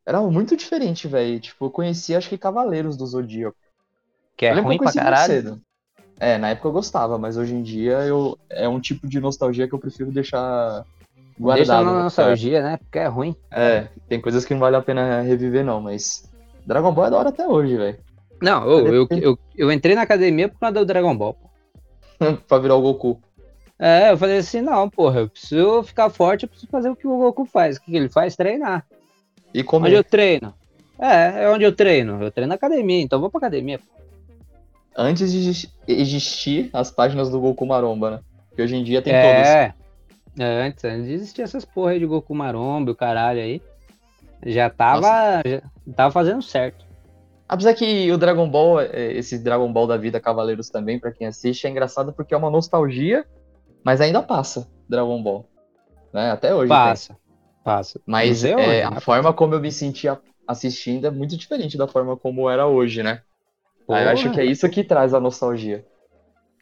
Era 0.04 0.20
muito 0.22 0.56
diferente, 0.56 1.06
velho. 1.06 1.38
Tipo, 1.40 1.66
eu 1.66 1.70
conhecia, 1.70 2.18
acho 2.18 2.28
que 2.28 2.38
Cavaleiros 2.38 2.96
do 2.96 3.06
Zodíaco. 3.06 3.56
Que 4.36 4.46
é 4.46 4.52
ruim 4.52 4.78
pra 4.78 4.92
caralho. 4.92 5.32
cedo. 5.34 5.62
É, 6.20 6.36
na 6.36 6.50
época 6.50 6.68
eu 6.68 6.72
gostava, 6.72 7.16
mas 7.18 7.36
hoje 7.36 7.54
em 7.54 7.62
dia 7.62 7.98
eu 8.00 8.36
é 8.50 8.68
um 8.68 8.80
tipo 8.80 9.06
de 9.06 9.20
nostalgia 9.20 9.68
que 9.68 9.74
eu 9.74 9.78
prefiro 9.78 10.10
deixar 10.10 10.84
guardado. 11.38 11.66
Deixa 11.66 11.82
na 11.82 11.92
né? 11.92 12.02
nostalgia, 12.02 12.62
né? 12.62 12.76
Porque 12.76 12.98
é 12.98 13.06
ruim. 13.06 13.36
É, 13.50 13.88
tem 14.08 14.20
coisas 14.20 14.44
que 14.44 14.52
não 14.52 14.60
vale 14.60 14.76
a 14.76 14.82
pena 14.82 15.20
reviver, 15.20 15.64
não, 15.64 15.80
mas. 15.80 16.28
Dragon 16.66 16.92
Ball 16.92 17.06
é 17.06 17.10
da 17.10 17.18
hora 17.18 17.28
até 17.28 17.46
hoje, 17.46 17.76
velho. 17.76 17.98
Não, 18.42 18.66
ô, 18.66 18.80
eu, 18.80 19.06
eu, 19.10 19.38
eu 19.56 19.72
entrei 19.72 19.94
na 19.94 20.02
academia 20.02 20.48
por 20.48 20.58
causa 20.58 20.74
do 20.74 20.84
Dragon 20.84 21.16
Ball. 21.16 21.34
pô. 21.34 21.48
pra 22.48 22.58
virar 22.58 22.74
o 22.74 22.82
Goku. 22.82 23.20
É, 23.78 24.10
eu 24.10 24.18
falei 24.18 24.38
assim, 24.38 24.60
não, 24.60 24.90
porra, 24.90 25.20
eu 25.20 25.28
preciso 25.28 25.84
ficar 25.84 26.10
forte, 26.10 26.42
eu 26.42 26.48
preciso 26.48 26.70
fazer 26.70 26.90
o 26.90 26.96
que 26.96 27.06
o 27.06 27.16
Goku 27.16 27.44
faz. 27.44 27.76
O 27.76 27.80
que 27.80 27.96
ele 27.96 28.08
faz? 28.08 28.34
Treinar. 28.34 28.84
E 29.54 29.60
Onde 29.60 29.68
comer. 29.68 29.92
eu 29.92 30.04
treino? 30.04 30.52
É, 30.98 31.44
é 31.44 31.50
onde 31.50 31.64
eu 31.64 31.72
treino. 31.72 32.20
Eu 32.22 32.30
treino 32.30 32.48
na 32.48 32.56
academia, 32.56 33.00
então 33.00 33.18
eu 33.18 33.20
vou 33.20 33.30
pra 33.30 33.38
academia. 33.38 33.78
pô. 33.78 33.84
Antes 35.00 35.30
de 35.30 35.38
exis- 35.38 35.72
existir 35.86 36.70
as 36.72 36.90
páginas 36.90 37.30
do 37.30 37.40
Goku 37.40 37.64
Maromba, 37.64 38.10
né? 38.10 38.20
Que 38.56 38.62
hoje 38.62 38.74
em 38.74 38.82
dia 38.82 39.00
tem 39.00 39.12
todas. 39.12 39.46
É. 39.46 39.74
É, 40.36 40.66
antes, 40.66 40.84
antes 40.84 41.06
de 41.06 41.12
existir 41.12 41.42
essas 41.42 41.64
porra 41.64 41.92
aí 41.92 42.00
de 42.00 42.06
Goku 42.06 42.34
Maromba, 42.34 42.90
o 42.90 42.96
caralho 42.96 43.40
aí. 43.40 43.62
Já 44.44 44.68
tava, 44.68 45.40
já 45.46 45.62
tava 45.94 46.10
fazendo 46.10 46.42
certo. 46.42 46.84
Apesar 47.48 47.74
que 47.74 48.10
o 48.10 48.18
Dragon 48.18 48.48
Ball, 48.48 48.80
é, 48.80 49.12
esse 49.12 49.38
Dragon 49.38 49.72
Ball 49.72 49.86
da 49.86 49.96
vida 49.96 50.20
Cavaleiros 50.20 50.68
também, 50.68 50.98
pra 50.98 51.12
quem 51.12 51.28
assiste, 51.28 51.66
é 51.66 51.70
engraçado 51.70 52.12
porque 52.12 52.34
é 52.34 52.36
uma 52.36 52.50
nostalgia, 52.50 53.24
mas 53.84 54.00
ainda 54.00 54.20
passa 54.20 54.68
Dragon 54.88 55.22
Ball. 55.22 55.48
Né? 56.12 56.32
Até 56.32 56.52
hoje. 56.52 56.68
tem. 56.68 56.76
Passa. 56.76 57.16
Passa. 57.64 58.00
Mas 58.04 58.44
é 58.44 58.50
é, 58.50 58.56
hoje, 58.56 58.82
a 58.82 58.90
né? 58.90 59.00
forma 59.00 59.32
como 59.32 59.54
eu 59.54 59.60
me 59.60 59.70
sentia 59.70 60.18
assistindo 60.46 61.06
é 61.06 61.10
muito 61.10 61.36
diferente 61.36 61.76
da 61.78 61.86
forma 61.86 62.16
como 62.16 62.50
era 62.50 62.66
hoje, 62.66 63.02
né? 63.02 63.22
Ah, 63.90 64.02
eu 64.02 64.08
acho 64.10 64.22
Porra. 64.24 64.34
que 64.34 64.40
é 64.40 64.44
isso 64.44 64.68
que 64.68 64.84
traz 64.84 65.14
a 65.14 65.20
nostalgia. 65.20 65.84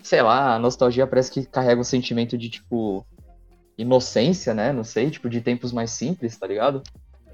Sei 0.02 0.22
lá, 0.22 0.54
a 0.54 0.58
nostalgia 0.58 1.06
parece 1.06 1.30
que 1.30 1.44
carrega 1.46 1.80
um 1.80 1.84
sentimento 1.84 2.38
de, 2.38 2.48
tipo, 2.48 3.04
inocência, 3.76 4.54
né? 4.54 4.72
Não 4.72 4.84
sei, 4.84 5.10
tipo, 5.10 5.28
de 5.28 5.40
tempos 5.40 5.72
mais 5.72 5.90
simples, 5.90 6.36
tá 6.38 6.46
ligado? 6.46 6.82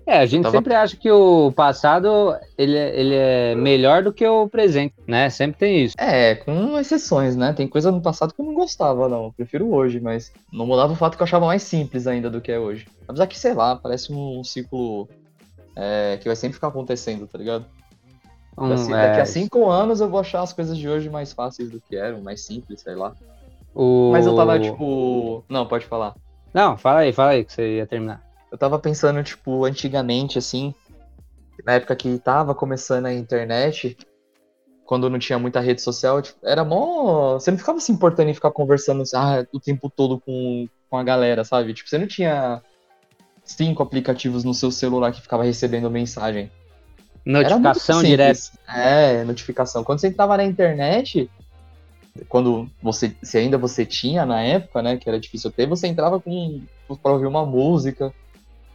É, 0.05 0.19
a 0.19 0.27
gente 0.27 0.43
Tava- 0.43 0.57
sempre 0.57 0.75
acha 0.75 0.97
que 0.97 1.09
o 1.11 1.53
passado 1.53 2.35
ele, 2.59 2.77
é- 2.77 2.99
ele 2.99 3.15
é 3.15 3.55
melhor 3.55 4.03
do 4.03 4.13
que 4.13 4.27
o 4.27 4.49
presente, 4.49 4.95
né? 5.07 5.31
Sempre 5.31 5.59
tem 5.61 5.85
isso. 5.85 5.95
É, 5.97 6.35
com 6.35 6.77
exceções, 6.77 7.37
né? 7.37 7.53
Tem 7.53 7.69
coisa 7.69 7.93
no 7.93 8.03
passado 8.03 8.35
que 8.35 8.41
eu 8.41 8.45
não 8.47 8.55
gostava, 8.55 9.09
não. 9.09 9.27
Eu 9.27 9.33
prefiro 9.33 9.73
hoje, 9.73 10.01
mas 10.01 10.33
não 10.53 10.67
mudava 10.67 10.93
o 10.93 10.97
fato 10.97 11.17
que 11.17 11.23
eu 11.23 11.27
achava 11.27 11.47
mais 11.47 11.63
simples 11.63 12.09
ainda 12.09 12.29
do 12.29 12.41
que 12.41 12.51
é 12.51 12.59
hoje. 12.59 12.87
Apesar 13.07 13.29
que, 13.29 13.39
sei 13.39 13.55
lá, 13.55 13.77
parece 13.77 14.13
um 14.13 14.43
ciclo 14.43 15.09
é, 15.77 16.19
que 16.21 16.29
vai 16.29 16.35
sempre 16.35 16.55
ficar 16.55 16.69
acontecendo, 16.69 17.29
tá 17.29 17.39
ligado? 17.39 17.65
Um, 18.56 18.68
Daqui, 18.68 18.92
é, 18.92 19.09
daqui 19.09 19.21
a 19.21 19.26
cinco 19.26 19.71
anos 19.71 20.00
eu 20.00 20.09
vou 20.09 20.21
achar 20.21 20.42
as 20.42 20.52
coisas 20.52 20.76
de 20.76 20.88
hoje 20.88 21.09
mais 21.09 21.32
fáceis 21.32 21.71
do 21.71 21.80
que 21.80 21.97
eram, 21.97 22.21
mais 22.21 22.44
simples, 22.44 22.80
sei 22.82 22.94
lá. 22.94 23.14
o... 23.75 24.11
Mas 24.12 24.26
eu 24.26 24.37
tava, 24.37 24.61
tipo. 24.61 25.42
Não, 25.49 25.66
pode 25.66 25.87
falar. 25.87 26.14
Não, 26.52 26.76
fala 26.76 27.00
aí, 27.00 27.12
fala 27.12 27.30
aí 27.30 27.44
que 27.44 27.52
você 27.52 27.78
ia 27.78 27.87
terminar. 27.87 28.23
Eu 28.50 28.59
tava 28.59 28.78
pensando, 28.78 29.23
tipo, 29.25 29.64
antigamente, 29.64 30.37
assim, 30.37 30.75
na 31.64 31.75
época 31.75 31.97
que 31.97 32.18
tava 32.18 32.54
começando 32.54 33.06
a 33.06 33.14
internet, 33.14 33.97
quando 34.85 35.09
não 35.09 35.18
tinha 35.18 35.38
muita 35.38 35.59
rede 35.61 35.80
social, 35.80 36.21
tipo, 36.21 36.38
era 36.44 36.62
mó. 36.62 37.35
Você 37.35 37.50
não 37.50 37.56
ficava 37.59 37.80
se 37.80 37.90
importando 37.90 38.28
em 38.28 38.35
ficar 38.35 38.50
conversando 38.50 39.02
ah, 39.14 39.47
o 39.50 39.59
tempo 39.59 39.88
todo 39.88 40.21
com, 40.21 40.68
com 40.90 40.97
a 40.99 41.02
galera, 41.02 41.44
sabe? 41.44 41.73
Tipo, 41.73 41.88
você 41.88 41.97
não 41.97 42.06
tinha 42.06 42.62
cinco 43.42 43.82
aplicativos 43.82 44.44
no 44.44 44.52
seu 44.52 44.71
celular 44.71 45.12
que 45.12 45.23
ficava 45.23 45.42
recebendo 45.44 45.90
mensagem. 45.90 46.50
Notificação 47.25 48.02
direta. 48.02 48.41
É, 48.69 49.25
notificação. 49.25 49.85
Quando 49.85 50.00
você 50.00 50.09
entrava 50.09 50.37
na 50.37 50.45
internet, 50.45 51.31
quando 52.29 52.69
você, 52.83 53.14
se 53.23 53.38
ainda 53.38 53.57
você 53.57 53.87
tinha 53.87 54.26
na 54.26 54.43
época, 54.43 54.83
né, 54.83 54.97
que 54.97 55.09
era 55.09 55.21
difícil 55.21 55.50
ter, 55.50 55.67
você 55.67 55.87
entrava 55.87 56.21
com 56.21 56.61
para 57.02 57.12
ouvir 57.12 57.26
uma 57.26 57.47
música, 57.47 58.12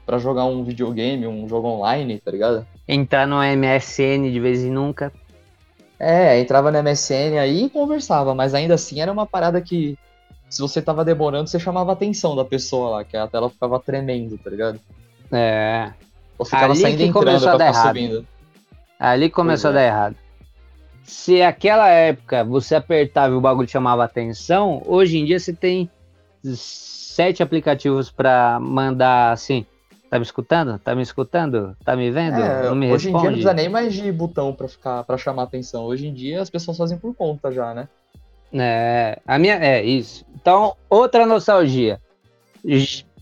pra 0.06 0.18
jogar 0.18 0.46
um 0.46 0.64
videogame, 0.64 1.28
um 1.28 1.48
jogo 1.48 1.68
online, 1.68 2.20
tá 2.20 2.32
ligado? 2.32 2.66
Entrar 2.88 3.28
no 3.28 3.44
MSN 3.44 4.32
de 4.32 4.40
vez 4.40 4.64
em 4.64 4.72
nunca. 4.72 5.12
É, 6.00 6.40
entrava 6.40 6.72
na 6.72 6.82
MSN 6.82 7.38
aí 7.40 7.66
e 7.66 7.70
conversava, 7.70 8.34
mas 8.34 8.54
ainda 8.54 8.76
assim 8.76 9.02
era 9.02 9.12
uma 9.12 9.26
parada 9.26 9.60
que 9.62 9.98
se 10.50 10.62
você 10.62 10.82
tava 10.82 11.04
demorando, 11.04 11.50
você 11.50 11.60
chamava 11.60 11.92
a 11.92 11.94
atenção 11.94 12.36
da 12.36 12.46
pessoa 12.46 12.90
lá, 12.90 13.04
que 13.04 13.18
a 13.18 13.28
tela 13.28 13.50
ficava 13.50 13.80
tremendo, 13.80 14.38
tá 14.38 14.50
ligado? 14.50 14.80
É. 15.32 15.92
Ou 16.38 16.46
ficava 16.46 16.72
Ali 16.72 16.82
saindo 16.82 17.02
e 17.02 17.08
entrando 17.08 17.26
começou 17.26 17.42
pra 17.42 17.54
a 17.54 17.58
dar 17.58 17.68
ficar 17.68 17.80
errado. 17.80 17.88
subindo. 17.88 18.28
Ali 19.00 19.30
começou 19.30 19.72
Pois 19.72 19.78
a 19.78 19.82
é. 19.82 19.84
dar 19.90 19.96
errado. 19.96 20.16
Se 21.04 21.42
aquela 21.42 21.88
época 21.90 22.44
você 22.44 22.76
apertava 22.76 23.34
e 23.34 23.38
o 23.38 23.42
bagulho 23.42 23.68
chamava 23.68 24.04
atenção, 24.04 24.82
hoje 24.86 25.18
em 25.18 25.26
dia 25.26 25.40
você 25.40 25.54
tem 25.54 25.90
sete 26.44 27.42
aplicativos 27.42 28.12
pra 28.12 28.60
mandar 28.60 29.32
assim. 29.32 29.66
Tá 30.10 30.18
me 30.20 30.24
escutando? 30.24 30.80
Tá 30.80 30.96
me 30.96 31.02
escutando? 31.02 31.76
Tá 31.84 31.96
me 31.96 32.10
vendo? 32.12 32.42
É, 32.42 32.74
me 32.74 32.92
hoje 32.92 33.10
em 33.10 33.12
dia 33.12 33.22
não 33.24 33.28
precisa 33.32 33.54
nem 33.54 33.68
mais 33.70 33.94
de 33.94 34.10
botão 34.12 34.54
pra 34.54 34.68
ficar 34.68 35.04
para 35.04 35.18
chamar 35.18 35.44
atenção. 35.44 35.84
Hoje 35.86 36.08
em 36.08 36.14
dia 36.14 36.42
as 36.42 36.50
pessoas 36.50 36.78
fazem 36.78 36.98
por 36.98 37.14
conta 37.14 37.52
já, 37.52 37.74
né? 37.74 37.88
É, 38.54 39.20
a 39.28 39.38
minha 39.38 39.56
é 39.56 39.84
isso. 39.84 40.26
Então, 40.34 40.76
outra 40.90 41.26
nostalgia. 41.26 42.00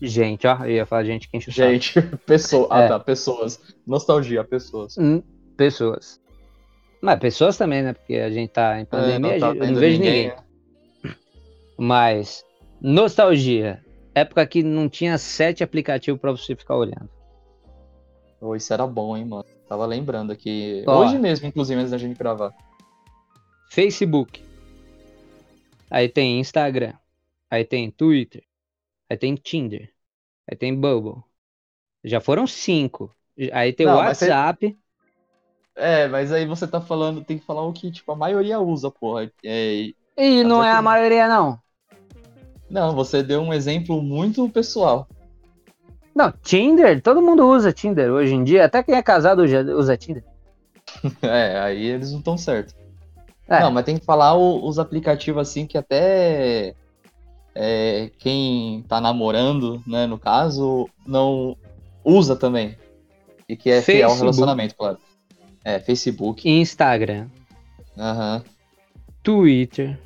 Gente, 0.00 0.46
ó, 0.46 0.64
eu 0.64 0.70
ia 0.70 0.86
falar 0.86 1.04
gente 1.04 1.28
que 1.28 1.36
enche 1.36 1.50
o. 1.50 1.52
Gente, 1.52 2.00
pessoa, 2.26 2.68
ah 2.70 2.82
É. 2.82 2.88
tá, 2.88 3.00
pessoas. 3.00 3.60
Nostalgia, 3.86 4.44
pessoas. 4.44 4.96
Hum, 4.98 5.22
pessoas. 5.56 6.20
Mas 7.00 7.18
pessoas 7.18 7.56
também, 7.56 7.82
né? 7.82 7.92
Porque 7.92 8.16
a 8.16 8.30
gente 8.30 8.50
tá 8.50 8.80
em 8.80 8.84
pandemia, 8.84 9.32
É, 9.32 9.36
eu 9.36 9.40
tá 9.40 9.54
não 9.54 9.60
vendo 9.60 9.80
vejo 9.80 9.98
ninguém. 10.00 10.32
Mas, 11.78 12.44
nostalgia. 12.80 13.84
Época 14.14 14.46
que 14.46 14.62
não 14.62 14.88
tinha 14.88 15.18
sete 15.18 15.62
aplicativos 15.62 16.20
pra 16.20 16.32
você 16.32 16.56
ficar 16.56 16.74
olhando. 16.76 17.10
Pô, 18.40 18.56
isso 18.56 18.72
era 18.72 18.86
bom, 18.86 19.16
hein, 19.16 19.26
mano. 19.26 19.44
Tava 19.68 19.84
lembrando 19.84 20.32
aqui. 20.32 20.84
Ó. 20.86 21.00
Hoje 21.00 21.18
mesmo, 21.18 21.46
inclusive, 21.46 21.78
antes 21.78 21.90
da 21.90 21.98
gente 21.98 22.16
gravar. 22.16 22.54
Facebook. 23.70 24.42
Aí 25.90 26.08
tem 26.08 26.40
Instagram. 26.40 26.94
Aí 27.50 27.64
tem 27.64 27.90
Twitter. 27.90 28.42
Aí 29.10 29.16
tem 29.16 29.34
Tinder. 29.34 29.92
Aí 30.50 30.56
tem 30.56 30.74
Bubble. 30.74 31.22
Já 32.02 32.20
foram 32.20 32.46
cinco. 32.46 33.14
Aí 33.52 33.72
tem 33.72 33.86
o 33.86 33.90
Não, 33.90 33.96
WhatsApp. 33.96 34.76
É, 35.76 36.08
mas 36.08 36.32
aí 36.32 36.46
você 36.46 36.66
tá 36.66 36.80
falando, 36.80 37.24
tem 37.24 37.38
que 37.38 37.44
falar 37.44 37.62
o 37.62 37.72
que, 37.72 37.90
tipo, 37.90 38.10
a 38.12 38.16
maioria 38.16 38.58
usa, 38.60 38.90
porra. 38.90 39.30
É, 39.44 39.92
E 40.16 40.44
não 40.44 40.62
é 40.62 40.72
a 40.72 40.82
maioria, 40.82 41.26
não. 41.28 41.58
Não, 42.70 42.94
você 42.94 43.24
deu 43.24 43.40
um 43.40 43.52
exemplo 43.52 44.00
muito 44.00 44.48
pessoal. 44.48 45.08
Não, 46.14 46.32
Tinder, 46.42 47.00
todo 47.00 47.22
mundo 47.22 47.46
usa 47.46 47.72
Tinder 47.72 48.10
hoje 48.10 48.34
em 48.34 48.42
dia. 48.42 48.64
Até 48.64 48.82
quem 48.82 48.94
é 48.96 49.02
casado 49.02 49.42
usa, 49.42 49.62
usa 49.76 49.96
Tinder. 49.96 50.24
É, 51.22 51.58
aí 51.60 51.84
eles 51.86 52.10
não 52.12 52.18
estão 52.18 52.38
certos. 52.38 52.74
É. 53.48 53.60
Não, 53.60 53.70
mas 53.70 53.84
tem 53.84 53.98
que 53.98 54.04
falar 54.04 54.34
o- 54.36 54.66
os 54.68 54.78
aplicativos 54.78 55.48
assim 55.48 55.66
que 55.66 55.78
até 55.78 56.74
é, 57.54 58.10
quem 58.18 58.82
tá 58.88 59.00
namorando, 59.00 59.82
né, 59.86 60.06
no 60.06 60.18
caso, 60.18 60.88
não 61.06 61.56
usa 62.04 62.36
também. 62.36 62.76
E 63.48 63.56
que 63.56 63.70
é 63.70 63.82
fiel 63.82 64.10
ao 64.10 64.16
Facebook. 64.16 64.18
relacionamento, 64.18 64.76
claro. 64.76 64.98
É, 65.68 65.80
Facebook. 65.80 66.48
Instagram, 66.48 67.26
Aham, 67.98 68.40
Twitter, 69.22 69.98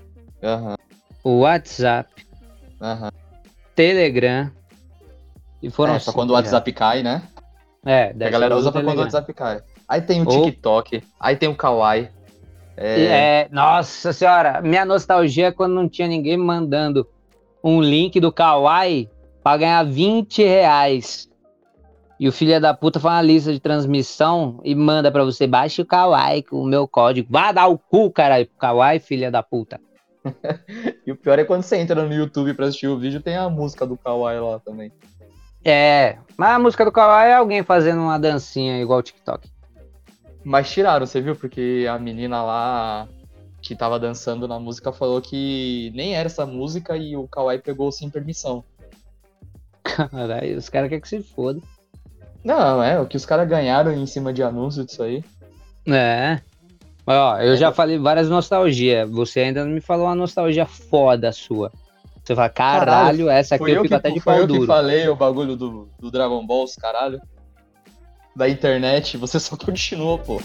aham, 0.42 0.76
WhatsApp, 1.22 2.08
aham. 2.80 3.10
Telegram. 3.74 4.50
E 5.62 5.68
foram 5.68 5.94
É, 5.94 5.98
só 5.98 6.06
cinco 6.12 6.14
quando 6.16 6.30
o 6.30 6.32
já. 6.32 6.38
WhatsApp 6.38 6.72
cai, 6.72 7.02
né? 7.02 7.22
É, 7.84 8.04
a 8.08 8.12
dessa 8.12 8.30
galera 8.30 8.54
eu 8.54 8.58
usa 8.58 8.72
pra 8.72 8.80
quando 8.80 8.86
o 8.88 8.90
Telegram. 8.92 9.04
WhatsApp 9.04 9.34
cai. 9.34 9.60
Aí 9.86 10.00
tem 10.00 10.22
o 10.22 10.28
Ou- 10.28 10.44
TikTok, 10.44 11.02
aí 11.18 11.36
tem 11.36 11.48
o 11.48 11.54
Kawaii. 11.54 12.08
É, 12.76 13.02
é, 13.42 13.48
nossa 13.52 14.12
senhora, 14.14 14.62
minha 14.62 14.86
nostalgia 14.86 15.48
é 15.48 15.52
quando 15.52 15.74
não 15.74 15.86
tinha 15.88 16.08
ninguém 16.08 16.38
me 16.38 16.44
mandando 16.44 17.06
um 17.62 17.82
link 17.82 18.18
do 18.18 18.32
Kawaii 18.32 19.10
pra 19.42 19.58
ganhar 19.58 19.82
20 19.84 20.42
reais. 20.42 21.28
E 22.20 22.28
o 22.28 22.32
filho 22.32 22.60
da 22.60 22.74
puta 22.74 23.00
faz 23.00 23.14
uma 23.14 23.22
lista 23.22 23.50
de 23.50 23.58
transmissão 23.58 24.60
e 24.62 24.74
manda 24.74 25.10
pra 25.10 25.24
você, 25.24 25.46
baixe 25.46 25.80
o 25.80 25.86
Kawaii 25.86 26.42
com 26.42 26.60
o 26.60 26.66
meu 26.66 26.86
código. 26.86 27.26
Vá 27.30 27.50
dar 27.50 27.66
o 27.66 27.78
cu, 27.78 28.10
caralho, 28.10 28.44
pro 28.44 28.58
Kawaii, 28.58 29.00
filha 29.00 29.30
da 29.30 29.42
puta. 29.42 29.80
E 31.06 31.10
o 31.10 31.16
pior 31.16 31.38
é 31.38 31.44
quando 31.44 31.62
você 31.62 31.78
entra 31.78 32.04
no 32.04 32.12
YouTube 32.12 32.52
pra 32.52 32.66
assistir 32.66 32.88
o 32.88 32.98
vídeo, 32.98 33.22
tem 33.22 33.36
a 33.36 33.48
música 33.48 33.86
do 33.86 33.96
Kawaii 33.96 34.38
lá 34.38 34.58
também. 34.60 34.92
É, 35.64 36.18
mas 36.36 36.50
a 36.50 36.58
música 36.58 36.84
do 36.84 36.92
Kawaii 36.92 37.30
é 37.30 37.34
alguém 37.36 37.62
fazendo 37.62 38.02
uma 38.02 38.18
dancinha 38.18 38.78
igual 38.82 38.98
o 38.98 39.02
TikTok. 39.02 39.48
Mas 40.44 40.70
tiraram, 40.70 41.06
você 41.06 41.22
viu? 41.22 41.34
Porque 41.34 41.86
a 41.90 41.98
menina 41.98 42.42
lá 42.42 43.08
que 43.62 43.74
tava 43.74 43.98
dançando 43.98 44.46
na 44.46 44.58
música 44.58 44.92
falou 44.92 45.22
que 45.22 45.90
nem 45.94 46.14
era 46.14 46.26
essa 46.26 46.44
música 46.44 46.98
e 46.98 47.16
o 47.16 47.26
Kawaii 47.26 47.60
pegou 47.60 47.90
sem 47.90 48.10
permissão. 48.10 48.62
Caralho, 49.82 50.58
os 50.58 50.68
caras 50.68 50.90
querem 50.90 51.00
que 51.00 51.08
se 51.08 51.22
foda. 51.22 51.62
Não, 52.44 52.82
é, 52.82 52.98
o 52.98 53.06
que 53.06 53.16
os 53.16 53.26
caras 53.26 53.48
ganharam 53.48 53.92
em 53.92 54.06
cima 54.06 54.32
de 54.32 54.42
anúncio 54.42 54.84
disso 54.84 55.02
aí. 55.02 55.22
É. 55.86 56.40
Mas, 57.06 57.16
ó, 57.16 57.38
eu 57.40 57.56
já 57.56 57.72
falei 57.72 57.98
várias 57.98 58.28
nostalgias. 58.28 59.08
Você 59.10 59.40
ainda 59.40 59.64
não 59.64 59.72
me 59.72 59.80
falou 59.80 60.06
uma 60.06 60.14
nostalgia 60.14 60.64
foda 60.66 61.32
sua. 61.32 61.70
Você 62.22 62.34
fala, 62.34 62.48
caralho, 62.48 62.86
Caralho, 62.86 63.30
essa 63.30 63.54
aqui 63.56 63.64
Foi 63.64 63.70
eu 63.72 63.76
eu, 63.76 63.82
fico 63.82 63.88
que, 63.88 63.94
até 63.94 64.10
de 64.10 64.20
foi 64.20 64.32
pau 64.32 64.42
eu 64.42 64.46
que 64.46 64.52
duro. 64.54 64.66
falei 64.66 65.08
o 65.08 65.16
bagulho 65.16 65.56
do, 65.56 65.88
do 65.98 66.10
Dragon 66.10 66.46
Ball, 66.46 66.64
os 66.64 66.76
caralho. 66.76 67.20
Da 68.36 68.48
internet, 68.48 69.16
você 69.16 69.40
só 69.40 69.56
continua, 69.58 70.18
pô. 70.18 70.40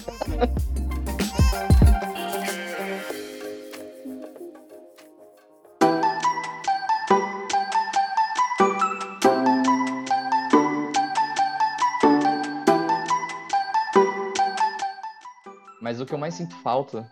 O 16.06 16.08
que 16.08 16.14
eu 16.14 16.20
mais 16.20 16.36
sinto 16.36 16.56
falta, 16.58 17.10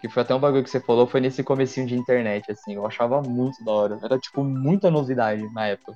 que 0.00 0.08
foi 0.08 0.22
até 0.22 0.34
um 0.34 0.38
bagulho 0.40 0.64
que 0.64 0.70
você 0.70 0.80
falou, 0.80 1.06
foi 1.06 1.20
nesse 1.20 1.44
comecinho 1.44 1.86
de 1.86 1.94
internet, 1.94 2.50
assim. 2.50 2.74
Eu 2.74 2.86
achava 2.86 3.20
muito 3.20 3.62
da 3.62 3.70
hora. 3.70 3.98
Era, 4.02 4.18
tipo, 4.18 4.42
muita 4.42 4.90
novidade 4.90 5.46
na 5.52 5.66
época. 5.66 5.92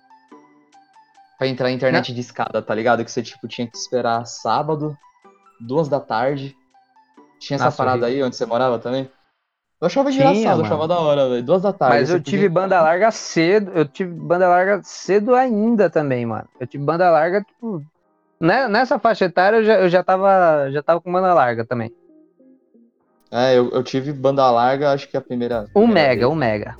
Pra 1.38 1.46
entrar 1.48 1.70
em 1.70 1.74
internet 1.74 2.12
de 2.12 2.20
escada, 2.20 2.60
tá 2.60 2.74
ligado? 2.74 3.02
Que 3.02 3.10
você, 3.10 3.22
tipo, 3.22 3.48
tinha 3.48 3.66
que 3.66 3.78
esperar 3.78 4.26
sábado, 4.26 4.94
duas 5.58 5.88
da 5.88 5.98
tarde. 6.00 6.54
Tinha 7.40 7.56
essa 7.56 7.64
Nossa, 7.64 7.76
parada 7.78 8.02
horrível. 8.04 8.22
aí 8.24 8.26
onde 8.28 8.36
você 8.36 8.44
morava 8.44 8.78
também? 8.78 9.10
Eu 9.80 9.86
achava 9.86 10.12
Tinha, 10.12 10.30
engraçado, 10.30 10.60
eu 10.60 10.64
achava 10.66 10.86
da 10.86 11.00
hora, 11.00 11.28
velho. 11.30 11.42
Duas 11.42 11.62
da 11.62 11.72
tarde. 11.72 11.96
Mas 11.96 12.10
eu 12.10 12.20
tive 12.20 12.42
podia- 12.48 12.50
banda 12.50 12.82
larga 12.82 13.10
cedo. 13.10 13.72
Eu 13.74 13.86
tive 13.88 14.12
banda 14.12 14.46
larga 14.48 14.82
cedo 14.84 15.34
ainda 15.34 15.88
também, 15.88 16.26
mano. 16.26 16.46
Eu 16.60 16.66
tive 16.66 16.84
banda 16.84 17.10
larga, 17.10 17.42
tipo. 17.42 17.82
né- 18.38 18.68
Nessa 18.68 18.98
faixa 18.98 19.24
etária 19.24 19.56
eu 19.56 19.64
já, 19.64 19.74
eu 19.80 19.88
já, 19.88 20.04
tava, 20.04 20.70
já 20.70 20.82
tava 20.82 21.00
com 21.00 21.10
banda 21.10 21.32
larga 21.32 21.64
também. 21.64 21.90
É, 23.32 23.56
eu, 23.56 23.70
eu 23.70 23.82
tive 23.82 24.12
banda 24.12 24.48
larga, 24.50 24.92
acho 24.92 25.08
que 25.08 25.16
a 25.16 25.20
primeira. 25.20 25.62
Um 25.74 25.86
primeira 25.86 25.94
mega, 26.08 26.20
vez. 26.20 26.32
um 26.32 26.34
mega. 26.34 26.76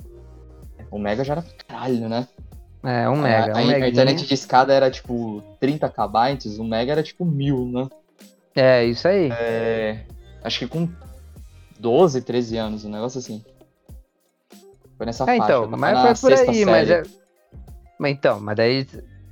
O 0.91 0.99
mega 0.99 1.23
já 1.23 1.33
era 1.33 1.43
caralho, 1.67 2.07
né? 2.07 2.27
É, 2.83 3.09
um 3.09 3.15
mega. 3.15 3.53
a, 3.53 3.55
um 3.55 3.63
a 3.63 3.65
meguinha. 3.65 3.87
internet 3.87 4.27
de 4.27 4.33
escada 4.33 4.71
era 4.71 4.91
tipo 4.91 5.41
30 5.59 5.89
kb, 5.89 6.59
o 6.59 6.63
mega 6.63 6.91
era 6.91 7.01
tipo 7.01 7.25
1000, 7.25 7.65
né? 7.65 7.87
É, 8.55 8.85
isso 8.85 9.07
aí. 9.07 9.31
É, 9.31 10.01
acho 10.43 10.59
que 10.59 10.67
com 10.67 10.87
12, 11.79 12.21
13 12.21 12.57
anos, 12.57 12.85
um 12.85 12.91
negócio 12.91 13.17
assim. 13.17 13.43
Foi 14.95 15.05
nessa 15.07 15.23
É, 15.23 15.25
faixa. 15.25 15.43
então, 15.43 15.63
eu 15.63 15.69
tava 15.69 15.77
mas 15.77 16.21
foi 16.21 16.35
por 16.35 16.49
aí, 16.49 16.65
mas 16.65 16.89
é. 16.89 17.03
Mas 17.97 18.11
então, 18.11 18.39
mas 18.39 18.55
daí 18.55 18.87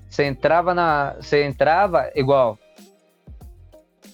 você 0.10 0.24
entrava 0.25 0.74
na. 0.74 1.16
Você 1.20 1.44
entrava 1.44 2.10
igual. 2.16 2.58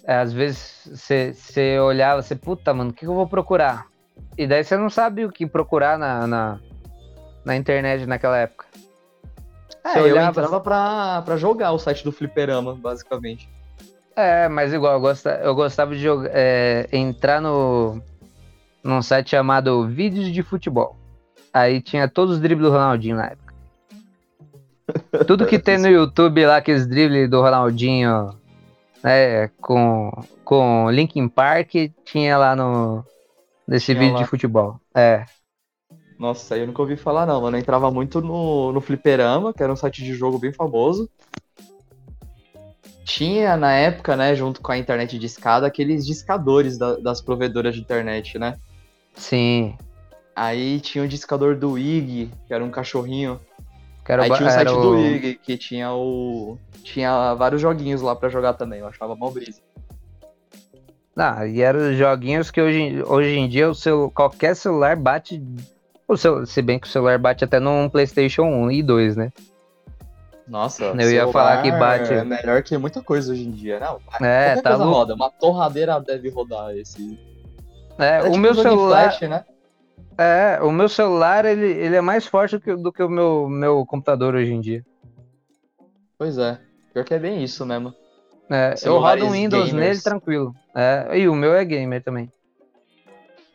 Às 0.08 0.32
vezes 0.32 0.88
você, 0.90 1.78
olhava, 1.80 2.22
você, 2.22 2.34
puta, 2.34 2.74
mano, 2.74 2.92
o 2.92 2.94
que, 2.94 3.02
que 3.02 3.08
eu 3.08 3.14
vou 3.14 3.28
procurar? 3.28 3.88
E 4.38 4.48
daí 4.48 4.64
você 4.64 4.78
não 4.78 4.90
sabe 4.90 5.26
o 5.26 5.32
que 5.32 5.46
procurar 5.46 5.98
na, 6.00 6.26
na, 6.26 6.60
na 7.44 7.56
internet 7.58 8.06
naquela 8.06 8.38
época. 8.38 8.66
É, 9.84 9.90
Você 9.94 10.00
eu 10.00 10.04
olhava- 10.06 10.30
entrava 10.30 10.60
pra, 10.62 11.22
pra 11.24 11.36
jogar 11.38 11.72
o 11.74 11.78
site 11.80 12.04
do 12.06 12.12
Fliperama, 12.14 12.74
basicamente. 12.74 13.50
É, 14.16 14.48
mas 14.48 14.74
igual, 14.74 14.94
eu 14.94 15.00
gostava, 15.02 15.38
eu 15.44 15.54
gostava 15.54 15.94
de 15.94 16.02
jogar, 16.02 16.30
é, 16.34 16.88
entrar 16.92 17.42
no 17.42 18.02
num 18.84 19.02
site 19.02 19.32
chamado 19.32 19.86
Vídeos 19.88 20.32
de 20.32 20.42
Futebol. 20.42 20.96
Aí 21.54 21.82
tinha 21.82 22.08
todos 22.08 22.36
os 22.36 22.42
dribles 22.42 22.66
do 22.66 22.72
Ronaldinho 22.72 23.18
na 23.18 23.26
época. 23.26 23.54
Tudo 25.28 25.46
que 25.46 25.60
tem 25.60 25.78
no 25.78 25.88
YouTube 25.90 26.46
lá, 26.46 26.58
aqueles 26.58 26.88
dribles 26.88 27.30
do 27.30 27.42
Ronaldinho, 27.42 28.30
né, 29.04 29.48
com, 29.62 30.12
com 30.44 30.90
Linkin 30.92 31.28
Park, 31.30 31.72
tinha 32.06 32.38
lá 32.38 32.56
no 32.56 33.04
nesse 33.68 33.94
Tinha 33.94 34.00
vídeo 34.00 34.14
lá. 34.14 34.20
de 34.24 34.26
futebol. 34.26 34.80
É, 34.96 35.26
Nossa, 36.20 36.56
aí 36.56 36.62
eu 36.62 36.68
nunca 36.68 36.82
ouvi 36.82 36.98
falar 36.98 37.26
não, 37.26 37.42
mano. 37.42 37.58
Eu 37.58 37.62
entrava 37.62 37.92
muito 37.92 38.22
no, 38.22 38.72
no 38.72 38.82
Fliperama, 38.82 39.54
que 39.54 39.62
era 39.62 39.72
um 39.72 39.76
site 39.76 40.04
de 40.04 40.14
jogo 40.14 40.40
bem 40.40 40.52
famoso. 40.52 41.10
Tinha 43.06 43.56
na 43.56 43.72
época, 43.74 44.16
né, 44.16 44.36
junto 44.36 44.62
com 44.62 44.72
a 44.72 44.78
internet 44.78 45.18
de 45.18 45.26
escada, 45.26 45.66
aqueles 45.66 46.06
discadores 46.06 46.78
da- 46.78 46.98
das 46.98 47.22
provedoras 47.22 47.74
de 47.76 47.82
internet, 47.82 48.38
né? 48.38 48.58
sim. 49.16 49.78
Aí 50.36 50.80
tinha 50.80 51.04
o 51.04 51.08
discador 51.08 51.56
do 51.56 51.78
IG, 51.78 52.30
que 52.48 52.54
era 52.54 52.64
um 52.64 52.70
cachorrinho. 52.70 53.40
Que 54.08 54.14
era, 54.14 54.24
Aí 54.24 54.32
tinha 54.32 54.48
o 54.48 54.52
site 54.52 54.72
do 54.72 54.98
IG, 54.98 55.36
que 55.36 55.58
tinha 55.58 55.92
o. 55.92 56.58
Tinha 56.82 57.34
vários 57.34 57.62
joguinhos 57.62 58.02
lá 58.02 58.16
pra 58.16 58.30
jogar 58.30 58.54
também. 58.54 58.80
Eu 58.80 58.88
achava 58.88 59.18
mó 59.18 59.30
brisa. 59.30 59.60
Ah, 61.18 61.46
e 61.46 61.62
eram 61.62 61.92
os 61.92 61.98
joguinhos 61.98 62.50
que 62.50 62.62
hoje, 62.62 63.04
hoje 63.06 63.38
em 63.38 63.50
dia 63.50 63.70
o 63.70 63.76
celu- 63.76 64.10
qualquer 64.10 64.56
celular 64.56 64.96
bate. 64.96 65.44
O 66.08 66.16
cel- 66.16 66.46
se 66.46 66.62
bem 66.62 66.80
que 66.80 66.88
o 66.88 66.90
celular 66.90 67.20
bate 67.20 67.44
até 67.44 67.60
num 67.60 67.90
PlayStation 67.90 68.44
1 68.44 68.72
e 68.72 68.82
2, 68.82 69.18
né? 69.18 69.30
Nossa, 70.48 70.86
Eu 70.98 71.12
ia 71.12 71.28
falar 71.28 71.62
que 71.62 71.70
bate- 71.72 72.14
É 72.14 72.24
melhor 72.24 72.64
que 72.64 72.78
muita 72.78 73.02
coisa 73.02 73.34
hoje 73.34 73.44
em 73.46 73.52
dia, 73.52 73.78
não? 73.78 73.98
É, 74.26 74.56
Qualquer 74.56 74.62
tá 74.62 74.70
coisa 74.70 74.84
louco. 74.86 75.00
roda. 75.00 75.16
Uma 75.16 75.30
torradeira 75.30 76.00
deve 76.00 76.30
rodar 76.30 76.72
esse. 76.78 77.20
É, 78.00 78.20
É 78.20 78.22
o 78.22 78.26
tipo 78.28 78.38
meu 78.38 78.56
celular. 78.56 79.10
Flash, 79.12 79.30
né? 79.30 79.44
É, 80.18 80.60
o 80.64 80.72
meu 80.72 80.90
celular 80.90 81.46
ele, 81.46 81.66
ele 81.68 81.96
é 81.96 82.02
mais 82.02 82.26
forte 82.26 82.58
do 82.58 82.62
que, 82.62 82.76
do 82.76 82.92
que 82.92 83.04
o 83.04 83.10
meu, 83.10 83.48
meu 83.48 83.86
computador 83.86 84.34
hoje 84.36 84.52
em 84.52 84.60
dia. 84.60 84.84
Pois 86.18 86.38
é. 86.38 86.60
Pior 86.94 87.06
que 87.06 87.14
é 87.14 87.20
bem 87.20 87.44
isso 87.44 87.66
mesmo. 87.66 87.94
É, 88.50 88.74
eu 88.84 88.98
rodo 88.98 89.26
um 89.26 89.32
Windows 89.32 89.66
gamers. 89.72 89.88
nele 89.88 90.02
tranquilo. 90.02 90.56
É, 90.76 91.20
e 91.20 91.28
o 91.28 91.36
meu 91.36 91.54
é 91.54 91.64
gamer 91.64 92.02
também. 92.04 92.32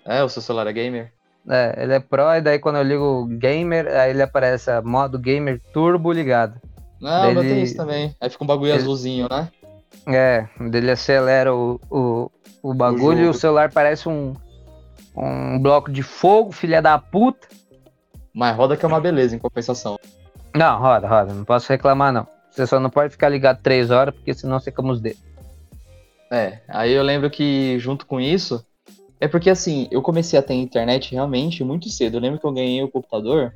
É, 0.04 0.22
o 0.22 0.28
seu 0.28 0.42
celular 0.42 0.66
é 0.68 0.72
gamer? 0.72 1.12
É, 1.48 1.82
ele 1.82 1.94
é 1.94 1.98
Pro, 2.00 2.30
e 2.36 2.40
daí 2.40 2.58
quando 2.60 2.76
eu 2.76 2.82
ligo 2.84 3.04
o 3.04 3.26
gamer, 3.26 3.88
aí 3.88 4.10
ele 4.10 4.22
aparece 4.22 4.70
a 4.70 4.80
modo 4.80 5.18
gamer 5.18 5.60
turbo 5.72 6.12
ligado. 6.12 6.60
Não, 7.00 7.30
o 7.30 7.32
meu 7.32 7.42
Ele- 7.42 7.54
tem 7.54 7.62
isso 7.64 7.76
também. 7.76 8.14
Aí 8.20 8.30
fica 8.30 8.44
um 8.44 8.46
bagulho 8.46 8.70
Ele- 8.70 8.78
azulzinho, 8.78 9.26
né? 9.28 9.50
É, 10.06 10.46
dele 10.70 10.90
acelera 10.92 11.54
o, 11.54 11.80
o, 11.90 12.30
o 12.62 12.74
bagulho 12.74 13.20
e 13.24 13.28
o 13.28 13.34
celular 13.34 13.70
parece 13.72 14.08
um, 14.08 14.34
um 15.16 15.58
bloco 15.60 15.90
de 15.90 16.02
fogo, 16.02 16.52
filha 16.52 16.80
da 16.80 16.98
puta. 16.98 17.48
Mas 18.34 18.56
roda 18.56 18.76
que 18.76 18.84
é 18.84 18.88
uma 18.88 19.00
beleza 19.00 19.36
em 19.36 19.38
compensação. 19.38 19.98
Não, 20.54 20.78
roda, 20.78 21.06
roda, 21.08 21.34
não 21.34 21.44
posso 21.44 21.68
reclamar 21.68 22.12
não. 22.12 22.26
Você 22.50 22.66
só 22.66 22.78
não 22.78 22.90
pode 22.90 23.10
ficar 23.10 23.28
ligado 23.28 23.62
três 23.62 23.90
horas, 23.90 24.14
porque 24.14 24.34
senão 24.34 24.58
como 24.74 24.92
os 24.92 25.00
dedos. 25.00 25.20
É, 26.30 26.60
aí 26.68 26.92
eu 26.92 27.02
lembro 27.02 27.30
que 27.30 27.78
junto 27.78 28.06
com 28.06 28.20
isso. 28.20 28.64
É 29.20 29.28
porque 29.28 29.48
assim, 29.50 29.86
eu 29.90 30.02
comecei 30.02 30.38
a 30.38 30.42
ter 30.42 30.54
internet 30.54 31.12
realmente 31.12 31.62
muito 31.62 31.88
cedo. 31.88 32.16
Eu 32.16 32.20
lembro 32.20 32.40
que 32.40 32.46
eu 32.46 32.52
ganhei 32.52 32.82
o 32.82 32.88
computador. 32.90 33.54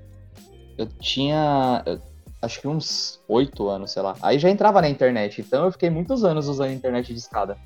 Eu 0.78 0.86
tinha. 1.00 1.82
eu- 1.86 2.00
Acho 2.42 2.60
que 2.60 2.68
uns 2.68 3.18
oito 3.28 3.66
anos, 3.68 3.90
sei 3.92 4.02
lá. 4.02 4.14
Aí 4.22 4.38
já 4.38 4.48
entrava 4.50 4.80
na 4.82 4.88
internet. 4.88 5.40
Então 5.40 5.64
eu 5.64 5.72
fiquei 5.72 5.88
muitos 5.88 6.22
anos 6.22 6.46
usando 6.48 6.70
internet 6.70 7.12
de 7.12 7.18
escada. 7.18 7.56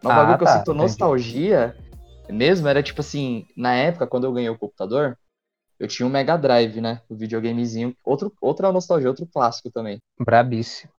Mas 0.00 0.04
o 0.04 0.08
Ah, 0.08 0.14
bagulho 0.14 0.38
que 0.38 0.44
eu 0.44 0.46
tá, 0.46 0.52
sinto 0.58 0.70
entendi. 0.70 0.78
nostalgia 0.78 1.76
mesmo 2.30 2.68
era 2.68 2.82
tipo 2.82 3.00
assim, 3.00 3.46
na 3.56 3.74
época, 3.74 4.06
quando 4.06 4.24
eu 4.24 4.32
ganhei 4.32 4.50
o 4.50 4.58
computador, 4.58 5.16
eu 5.78 5.86
tinha 5.86 6.06
um 6.06 6.10
Mega 6.10 6.36
Drive, 6.36 6.80
né? 6.80 7.00
O 7.08 7.14
videogamezinho. 7.14 7.94
Outro, 8.04 8.32
outra 8.40 8.72
nostalgia, 8.72 9.08
outro 9.08 9.26
clássico 9.26 9.70
também. 9.70 9.98
Brabíssimo. 10.18 10.90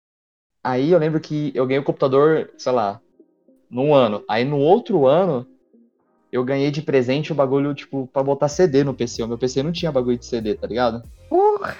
Aí 0.62 0.92
eu 0.92 0.98
lembro 0.98 1.20
que 1.20 1.52
eu 1.54 1.66
ganhei 1.66 1.80
o 1.80 1.84
computador, 1.84 2.50
sei 2.56 2.72
lá, 2.72 3.00
num 3.70 3.94
ano. 3.94 4.24
Aí 4.28 4.44
no 4.44 4.58
outro 4.58 5.06
ano, 5.06 5.46
eu 6.30 6.44
ganhei 6.44 6.70
de 6.70 6.82
presente 6.82 7.32
o 7.32 7.34
bagulho, 7.34 7.74
tipo, 7.74 8.06
pra 8.12 8.22
botar 8.22 8.48
CD 8.48 8.84
no 8.84 8.94
PC. 8.94 9.22
O 9.22 9.28
meu 9.28 9.38
PC 9.38 9.62
não 9.62 9.72
tinha 9.72 9.92
bagulho 9.92 10.18
de 10.18 10.26
CD, 10.26 10.54
tá 10.54 10.66
ligado? 10.66 11.02
Porra. 11.28 11.76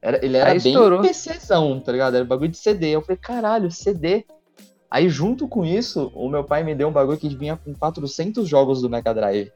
Era, 0.00 0.24
ele 0.24 0.36
era 0.36 0.50
Aí 0.50 0.60
bem 0.60 0.72
estourou. 0.72 1.02
PCzão, 1.02 1.80
tá 1.80 1.92
ligado? 1.92 2.16
Era 2.16 2.24
bagulho 2.24 2.50
de 2.50 2.56
CD. 2.56 2.90
Eu 2.90 3.02
falei, 3.02 3.16
caralho, 3.16 3.70
CD. 3.70 4.24
Aí 4.90 5.08
junto 5.08 5.46
com 5.46 5.64
isso, 5.64 6.10
o 6.14 6.28
meu 6.28 6.42
pai 6.44 6.62
me 6.64 6.74
deu 6.74 6.88
um 6.88 6.92
bagulho 6.92 7.18
que 7.18 7.28
vinha 7.28 7.56
com 7.56 7.74
400 7.74 8.48
jogos 8.48 8.80
do 8.80 8.88
Mega 8.88 9.12
Drive. 9.12 9.52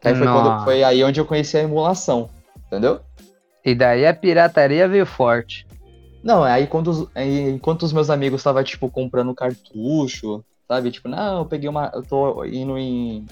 Que 0.00 0.08
aí 0.08 0.14
foi, 0.14 0.26
quando- 0.26 0.64
foi 0.64 0.82
aí 0.84 1.02
onde 1.04 1.20
eu 1.20 1.26
conheci 1.26 1.56
a 1.56 1.62
emulação, 1.62 2.30
entendeu? 2.66 3.00
E 3.64 3.74
daí 3.74 4.06
a 4.06 4.14
pirataria 4.14 4.88
veio 4.88 5.06
forte. 5.06 5.66
Não, 6.22 6.42
aí 6.42 6.66
quando 6.66 6.88
os- 6.88 7.08
aí, 7.14 7.50
enquanto 7.50 7.82
os 7.82 7.92
meus 7.92 8.08
amigos 8.08 8.40
estavam, 8.40 8.62
tipo, 8.64 8.90
comprando 8.90 9.34
cartucho, 9.34 10.42
sabe? 10.66 10.90
Tipo, 10.90 11.08
não, 11.08 11.38
eu 11.40 11.44
peguei 11.46 11.68
uma. 11.68 11.90
Eu 11.94 12.02
tô 12.02 12.44
indo 12.44 12.78
em 12.78 13.26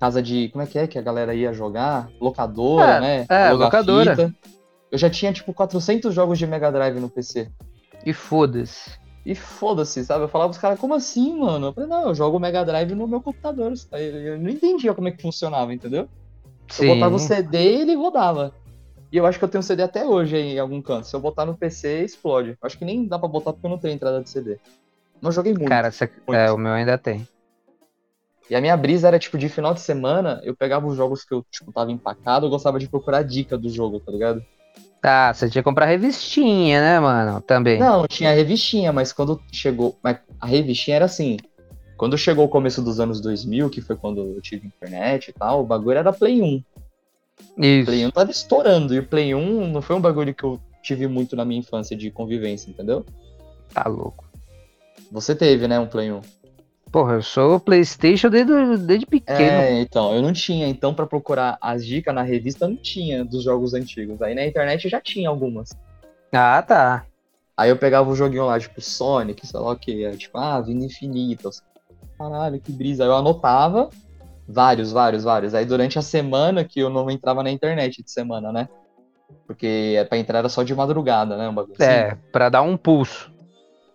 casa 0.00 0.20
de. 0.20 0.48
Como 0.48 0.62
é 0.62 0.66
que 0.66 0.78
é 0.78 0.86
que 0.88 0.98
a 0.98 1.02
galera 1.02 1.34
ia 1.34 1.52
jogar? 1.52 2.08
Locadora, 2.20 2.96
É, 2.96 3.00
né? 3.00 3.26
é, 3.28 3.50
locadora. 3.52 4.16
fita. 4.16 4.34
Eu 4.90 4.98
já 4.98 5.08
tinha, 5.10 5.32
tipo, 5.32 5.52
400 5.52 6.12
jogos 6.14 6.38
de 6.38 6.46
Mega 6.46 6.70
Drive 6.72 6.98
no 7.00 7.08
PC. 7.08 7.48
E 8.04 8.12
foda-se. 8.12 8.90
E 9.24 9.34
foda-se, 9.34 10.04
sabe? 10.04 10.24
Eu 10.24 10.28
falava 10.28 10.50
pros 10.50 10.60
caras, 10.60 10.78
como 10.78 10.94
assim, 10.94 11.38
mano? 11.38 11.68
Eu 11.68 11.72
falei, 11.72 11.88
não, 11.88 12.08
eu 12.08 12.14
jogo 12.14 12.36
o 12.36 12.40
Mega 12.40 12.64
Drive 12.64 12.94
no 12.94 13.08
meu 13.08 13.22
computador. 13.22 13.72
Eu 13.92 14.38
não 14.38 14.50
entendia 14.50 14.92
como 14.92 15.08
é 15.08 15.10
que 15.10 15.22
funcionava, 15.22 15.72
entendeu? 15.72 16.08
Eu 16.78 16.94
botava 16.94 17.16
o 17.16 17.18
CD 17.18 17.58
e 17.58 17.80
ele 17.80 17.94
rodava. 17.94 18.52
E 19.10 19.16
eu 19.16 19.24
acho 19.24 19.38
que 19.38 19.44
eu 19.44 19.48
tenho 19.48 19.62
CD 19.62 19.82
até 19.82 20.04
hoje 20.04 20.36
aí, 20.36 20.54
em 20.54 20.58
algum 20.58 20.82
canto. 20.82 21.06
Se 21.06 21.14
eu 21.14 21.20
botar 21.20 21.46
no 21.46 21.56
PC, 21.56 22.04
explode. 22.04 22.58
Acho 22.60 22.76
que 22.76 22.84
nem 22.84 23.06
dá 23.06 23.18
pra 23.18 23.28
botar 23.28 23.52
porque 23.52 23.64
eu 23.64 23.70
não 23.70 23.78
tenho 23.78 23.94
entrada 23.94 24.20
de 24.22 24.28
CD. 24.28 24.58
Mas 25.22 25.24
eu 25.24 25.32
joguei 25.32 25.54
muito. 25.54 25.68
Cara, 25.68 25.90
muito. 26.26 26.38
é, 26.38 26.50
o 26.52 26.58
meu 26.58 26.72
ainda 26.72 26.98
tem. 26.98 27.26
E 28.50 28.54
a 28.54 28.60
minha 28.60 28.76
brisa 28.76 29.08
era, 29.08 29.18
tipo, 29.18 29.38
de 29.38 29.48
final 29.48 29.72
de 29.72 29.80
semana, 29.80 30.40
eu 30.44 30.54
pegava 30.54 30.86
os 30.86 30.96
jogos 30.96 31.24
que 31.24 31.32
eu, 31.32 31.46
tipo, 31.50 31.72
tava 31.72 31.90
empacado, 31.90 32.44
eu 32.44 32.50
gostava 32.50 32.78
de 32.78 32.88
procurar 32.88 33.22
dica 33.22 33.56
do 33.56 33.70
jogo, 33.70 34.00
tá 34.00 34.12
ligado? 34.12 34.44
Tá, 35.04 35.34
você 35.34 35.50
tinha 35.50 35.62
que 35.62 35.68
comprar 35.68 35.84
revistinha, 35.84 36.80
né, 36.80 36.98
mano? 36.98 37.38
Também. 37.42 37.78
Não, 37.78 38.06
tinha 38.08 38.32
revistinha, 38.32 38.90
mas 38.90 39.12
quando 39.12 39.38
chegou. 39.52 39.98
Mas 40.02 40.16
a 40.40 40.46
revistinha 40.46 40.96
era 40.96 41.04
assim. 41.04 41.36
Quando 41.98 42.16
chegou 42.16 42.46
o 42.46 42.48
começo 42.48 42.80
dos 42.80 42.98
anos 42.98 43.20
2000, 43.20 43.68
que 43.68 43.82
foi 43.82 43.96
quando 43.96 44.22
eu 44.22 44.40
tive 44.40 44.66
internet 44.66 45.28
e 45.28 45.32
tal, 45.34 45.60
o 45.60 45.66
bagulho 45.66 45.98
era 45.98 46.10
Play 46.10 46.40
1. 46.40 46.64
Isso. 47.58 47.84
Play 47.84 48.06
1 48.06 48.10
tava 48.12 48.30
estourando. 48.30 48.94
E 48.94 49.00
o 49.00 49.06
Play 49.06 49.34
1 49.34 49.68
não 49.70 49.82
foi 49.82 49.94
um 49.94 50.00
bagulho 50.00 50.34
que 50.34 50.42
eu 50.42 50.58
tive 50.82 51.06
muito 51.06 51.36
na 51.36 51.44
minha 51.44 51.60
infância 51.60 51.94
de 51.94 52.10
convivência, 52.10 52.70
entendeu? 52.70 53.04
Tá 53.74 53.86
louco. 53.86 54.24
Você 55.12 55.34
teve, 55.34 55.68
né, 55.68 55.78
um 55.78 55.86
Play 55.86 56.12
1. 56.12 56.22
Porra, 56.94 57.14
eu 57.14 57.22
sou 57.22 57.58
PlayStation 57.58 58.30
desde, 58.30 58.76
desde 58.76 59.04
pequeno. 59.04 59.40
É, 59.40 59.80
então, 59.80 60.14
eu 60.14 60.22
não 60.22 60.32
tinha. 60.32 60.68
Então, 60.68 60.94
pra 60.94 61.04
procurar 61.04 61.58
as 61.60 61.84
dicas 61.84 62.14
na 62.14 62.22
revista, 62.22 62.68
não 62.68 62.76
tinha 62.76 63.24
dos 63.24 63.42
jogos 63.42 63.74
antigos. 63.74 64.22
Aí 64.22 64.32
na 64.32 64.46
internet 64.46 64.88
já 64.88 65.00
tinha 65.00 65.28
algumas. 65.28 65.70
Ah, 66.32 66.62
tá. 66.62 67.04
Aí 67.56 67.68
eu 67.68 67.76
pegava 67.76 68.08
o 68.08 68.14
joguinho 68.14 68.46
lá, 68.46 68.60
tipo, 68.60 68.80
Sonic, 68.80 69.44
sei 69.44 69.58
lá 69.58 69.72
o 69.72 69.76
que, 69.76 70.08
tipo, 70.12 70.38
ah, 70.38 70.60
Vida 70.60 70.84
Infinita. 70.84 71.50
Caralho, 72.16 72.60
que 72.60 72.70
brisa. 72.70 73.02
Aí 73.02 73.10
eu 73.10 73.16
anotava 73.16 73.90
vários, 74.46 74.92
vários, 74.92 75.24
vários. 75.24 75.52
Aí 75.52 75.64
durante 75.64 75.98
a 75.98 76.02
semana 76.02 76.62
que 76.62 76.78
eu 76.78 76.88
não 76.88 77.10
entrava 77.10 77.42
na 77.42 77.50
internet 77.50 78.04
de 78.04 78.10
semana, 78.12 78.52
né? 78.52 78.68
Porque 79.48 79.96
é 79.98 80.04
pra 80.04 80.16
entrar 80.16 80.38
era 80.38 80.48
só 80.48 80.62
de 80.62 80.72
madrugada, 80.76 81.36
né? 81.36 81.48
Um 81.48 81.54
bagulho 81.54 81.74
assim. 81.76 81.90
É, 81.90 82.16
pra 82.30 82.48
dar 82.48 82.62
um 82.62 82.76
pulso. 82.76 83.33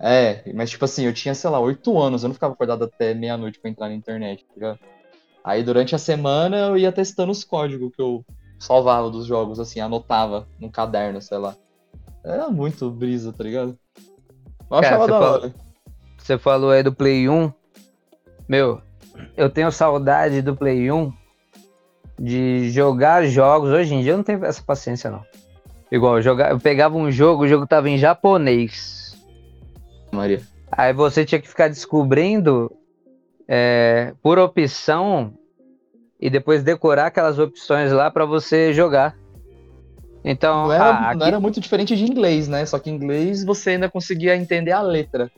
É, 0.02 0.44
mas 0.54 0.70
tipo 0.70 0.86
assim, 0.86 1.06
eu 1.06 1.14
tinha, 1.14 1.36
sei 1.36 1.50
lá, 1.50 1.60
oito 1.60 1.98
anos, 2.00 2.24
eu 2.24 2.30
não 2.30 2.34
ficava 2.34 2.54
acordado 2.54 2.86
até 2.86 3.14
meia-noite 3.14 3.60
pra 3.60 3.70
entrar 3.70 3.90
na 3.90 3.96
internet, 3.96 4.46
tá 4.46 4.54
ligado? 4.56 4.80
Aí 5.44 5.64
durante 5.64 5.94
a 5.94 5.98
semana 5.98 6.58
eu 6.58 6.78
ia 6.78 6.92
testando 6.92 7.32
os 7.32 7.44
códigos 7.44 7.94
que 7.96 8.02
eu 8.02 8.24
salvava 8.58 9.10
dos 9.10 9.26
jogos, 9.26 9.60
assim, 9.60 9.80
anotava 9.80 10.48
num 10.60 10.70
caderno, 10.70 11.22
sei 11.22 11.38
lá. 11.38 11.56
Era 12.24 12.50
muito 12.50 12.90
brisa, 12.90 13.34
tá 13.34 13.44
ligado? 13.44 13.78
Eu 14.72 14.82
Cara, 14.82 14.98
você 15.00 15.08
falou- 15.08 15.34
hora. 15.34 15.54
Você 16.18 16.38
falou 16.38 16.70
aí 16.72 16.84
do 16.84 16.94
Play 16.94 17.28
1. 17.28 17.52
Meu, 18.48 18.82
eu 19.36 19.50
tenho 19.50 19.72
saudade 19.72 20.42
do 20.42 20.56
Play 20.56 20.92
1 20.92 21.12
de 22.20 22.70
jogar 22.70 23.26
jogos. 23.26 23.70
Hoje 23.72 23.96
em 23.96 24.02
dia 24.02 24.12
eu 24.14 24.18
não 24.18 24.24
tenho 24.24 24.44
essa 24.46 24.62
paciência, 24.62 25.10
não. 25.10 25.24
Igual, 25.92 26.18
eu, 26.18 26.22
joga- 26.22 26.50
eu 26.50 26.60
pegava 26.60 26.96
um 26.98 27.10
jogo, 27.12 27.44
o 27.44 27.48
jogo 27.48 27.66
tava 27.66 27.90
em 27.90 27.98
japonês. 27.98 28.99
Maria. 30.12 30.42
Aí 30.72 30.94
você 30.94 31.26
tinha 31.26 31.42
que 31.42 31.48
ficar 31.48 31.68
descobrindo 31.68 32.72
é, 33.48 34.14
por 34.22 34.38
opção 34.38 35.34
e 36.20 36.30
depois 36.30 36.64
decorar 36.64 37.08
aquelas 37.08 37.40
opções 37.40 37.92
lá 37.92 38.12
pra 38.12 38.26
você 38.26 38.74
jogar. 38.74 39.16
Então, 40.24 40.66
Não 40.68 40.72
era, 40.74 40.90
ah, 40.90 41.02
não 41.02 41.10
aqui- 41.10 41.24
era 41.24 41.40
muito 41.40 41.60
diferente 41.62 41.96
de 41.96 42.04
inglês, 42.04 42.48
né? 42.48 42.66
Só 42.66 42.78
que 42.78 42.90
em 42.90 42.96
inglês 42.96 43.44
você 43.44 43.72
ainda 43.72 43.90
conseguia 43.90 44.36
entender 44.36 44.72
a 44.74 44.82
letra. 44.82 45.32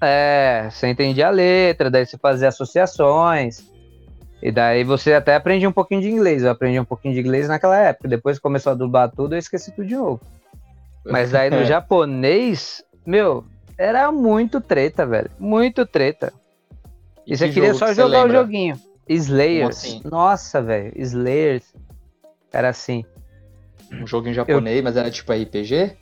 É, 0.00 0.68
você 0.70 0.88
entendia 0.88 1.28
a 1.28 1.30
letra, 1.30 1.90
daí 1.90 2.04
você 2.06 2.16
fazia 2.18 2.48
associações. 2.48 3.70
E 4.42 4.50
daí 4.50 4.82
você 4.82 5.12
até 5.12 5.36
aprendia 5.36 5.68
um 5.68 5.72
pouquinho 5.72 6.00
de 6.00 6.10
inglês. 6.10 6.42
Eu 6.42 6.50
aprendi 6.50 6.80
um 6.80 6.84
pouquinho 6.84 7.14
de 7.14 7.20
inglês 7.20 7.46
naquela 7.46 7.76
época. 7.78 8.08
Depois 8.08 8.40
começou 8.40 8.72
a 8.72 8.74
dublar 8.74 9.08
tudo, 9.10 9.34
eu 9.34 9.38
esqueci 9.38 9.70
tudo 9.70 9.86
de 9.86 9.94
novo. 9.94 10.20
Mas 11.06 11.30
daí 11.30 11.48
no 11.50 11.58
É. 11.62 11.64
japonês, 11.66 12.82
meu, 13.06 13.44
era 13.82 14.12
muito 14.12 14.60
treta, 14.60 15.04
velho. 15.04 15.30
Muito 15.38 15.84
treta. 15.84 16.32
E, 17.26 17.36
você 17.36 17.48
que 17.48 17.54
queria 17.54 17.74
só 17.74 17.86
que 17.86 17.94
você 17.94 18.02
jogar 18.02 18.26
o 18.26 18.30
joguinho. 18.30 18.80
Slayers. 19.08 19.76
assim? 19.76 20.00
Nossa, 20.04 20.62
velho. 20.62 20.92
Slayers. 20.96 21.74
Era 22.52 22.68
assim. 22.68 23.04
Um 23.92 24.06
jogo 24.06 24.28
em 24.28 24.32
japonês, 24.32 24.82
mas 24.82 24.96
era 24.96 25.10
tipo 25.10 25.32
RPG? 25.32 25.96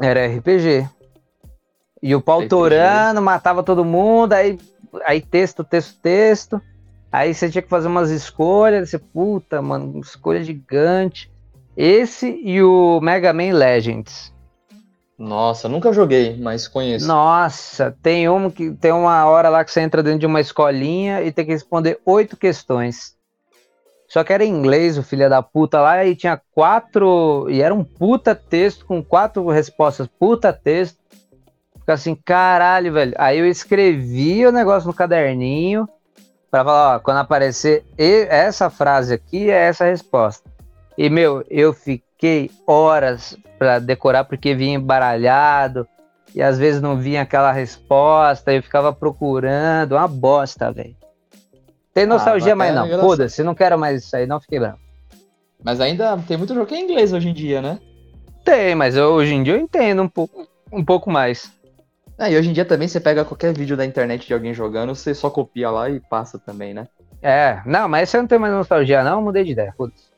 Era 0.00 0.26
RPG. 0.26 0.88
E 2.02 2.14
o 2.14 2.20
pau 2.20 2.38
RPG. 2.38 2.48
torando, 2.48 3.22
matava 3.22 3.62
todo 3.62 3.84
mundo, 3.84 4.32
aí, 4.32 4.58
aí 5.06 5.20
texto, 5.20 5.62
texto, 5.62 5.98
texto. 6.00 6.60
Aí 7.12 7.32
você 7.32 7.48
tinha 7.48 7.62
que 7.62 7.68
fazer 7.68 7.86
umas 7.86 8.10
escolhas. 8.10 8.90
Você, 8.90 8.98
puta, 8.98 9.62
mano, 9.62 10.00
escolha 10.00 10.42
gigante. 10.42 11.30
Esse 11.76 12.40
e 12.42 12.60
o 12.62 13.00
Mega 13.00 13.32
Man 13.32 13.52
Legends. 13.52 14.33
Nossa, 15.18 15.68
nunca 15.68 15.92
joguei, 15.92 16.36
mas 16.36 16.66
conheço. 16.66 17.06
Nossa, 17.06 17.96
tem 18.02 18.28
um 18.28 18.50
que 18.50 18.72
tem 18.72 18.92
uma 18.92 19.24
hora 19.26 19.48
lá 19.48 19.64
que 19.64 19.70
você 19.70 19.80
entra 19.80 20.02
dentro 20.02 20.20
de 20.20 20.26
uma 20.26 20.40
escolinha 20.40 21.22
e 21.22 21.30
tem 21.30 21.44
que 21.44 21.52
responder 21.52 22.00
oito 22.04 22.36
questões. 22.36 23.14
Só 24.08 24.22
que 24.22 24.32
era 24.32 24.44
em 24.44 24.50
inglês, 24.50 24.98
o 24.98 25.02
filho 25.02 25.28
da 25.28 25.42
puta 25.42 25.80
lá, 25.80 26.04
e 26.04 26.14
tinha 26.14 26.40
quatro. 26.52 27.46
E 27.48 27.62
era 27.62 27.74
um 27.74 27.82
puta 27.82 28.34
texto 28.34 28.86
com 28.86 29.02
quatro 29.02 29.46
respostas, 29.48 30.06
puta 30.06 30.52
texto. 30.52 30.98
Fica 31.80 31.94
assim, 31.94 32.14
caralho, 32.14 32.92
velho. 32.92 33.14
Aí 33.16 33.38
eu 33.38 33.46
escrevi 33.46 34.46
o 34.46 34.52
negócio 34.52 34.86
no 34.86 34.94
caderninho 34.94 35.88
pra 36.50 36.64
falar, 36.64 36.96
ó, 36.96 36.98
quando 37.00 37.18
aparecer 37.18 37.84
essa 37.98 38.70
frase 38.70 39.14
aqui, 39.14 39.50
é 39.50 39.66
essa 39.66 39.84
resposta. 39.84 40.53
E, 40.96 41.10
meu, 41.10 41.44
eu 41.50 41.72
fiquei 41.72 42.50
horas 42.66 43.36
pra 43.58 43.78
decorar 43.78 44.24
porque 44.24 44.54
vinha 44.54 44.76
embaralhado 44.76 45.88
e 46.34 46.42
às 46.42 46.58
vezes 46.58 46.80
não 46.80 46.96
vinha 46.96 47.22
aquela 47.22 47.52
resposta, 47.52 48.52
eu 48.52 48.62
ficava 48.62 48.92
procurando, 48.92 49.92
uma 49.92 50.06
bosta, 50.08 50.72
velho. 50.72 50.96
Tem 51.92 52.06
nostalgia, 52.06 52.52
Ah, 52.52 52.56
mas 52.56 52.68
mas 52.68 52.76
é 52.76 52.78
não. 52.80 52.86
engraçado. 52.86 53.08
Foda-se, 53.08 53.42
não 53.42 53.54
quero 53.54 53.78
mais 53.78 54.04
isso 54.04 54.16
aí, 54.16 54.26
não 54.26 54.40
fiquei 54.40 54.58
bravo. 54.58 54.78
Mas 55.62 55.80
ainda 55.80 56.16
tem 56.18 56.36
muito 56.36 56.52
jogo 56.54 56.66
que 56.66 56.74
é 56.74 56.80
inglês 56.80 57.12
hoje 57.12 57.28
em 57.28 57.32
dia, 57.34 57.62
né? 57.62 57.78
Tem, 58.44 58.74
mas 58.74 58.96
eu- 58.96 59.12
hoje 59.12 59.32
em 59.32 59.42
dia 59.42 59.54
eu 59.54 59.60
entendo 59.60 60.02
um 60.02 60.08
pouco, 60.08 60.46
um 60.72 60.84
pouco 60.84 61.10
mais. 61.10 61.52
Ah, 62.18 62.30
e 62.30 62.36
hoje 62.36 62.50
em 62.50 62.52
dia 62.52 62.64
também 62.64 62.86
você 62.86 63.00
pega 63.00 63.24
qualquer 63.24 63.52
vídeo 63.54 63.76
da 63.76 63.84
internet 63.84 64.26
de 64.26 64.34
alguém 64.34 64.52
jogando, 64.54 64.94
você 64.94 65.14
só 65.14 65.30
copia 65.30 65.70
lá 65.70 65.88
e 65.88 65.98
passa 66.00 66.38
também, 66.38 66.74
né? 66.74 66.86
É, 67.22 67.62
não, 67.64 67.88
mas 67.88 68.12
eu 68.12 68.20
não 68.20 68.28
tenho 68.28 68.40
mais 68.40 68.52
nostalgia, 68.52 69.02
não, 69.02 69.18
eu 69.18 69.22
mudei 69.22 69.42
de 69.44 69.52
ideia, 69.52 69.72
foda-se. 69.76 70.13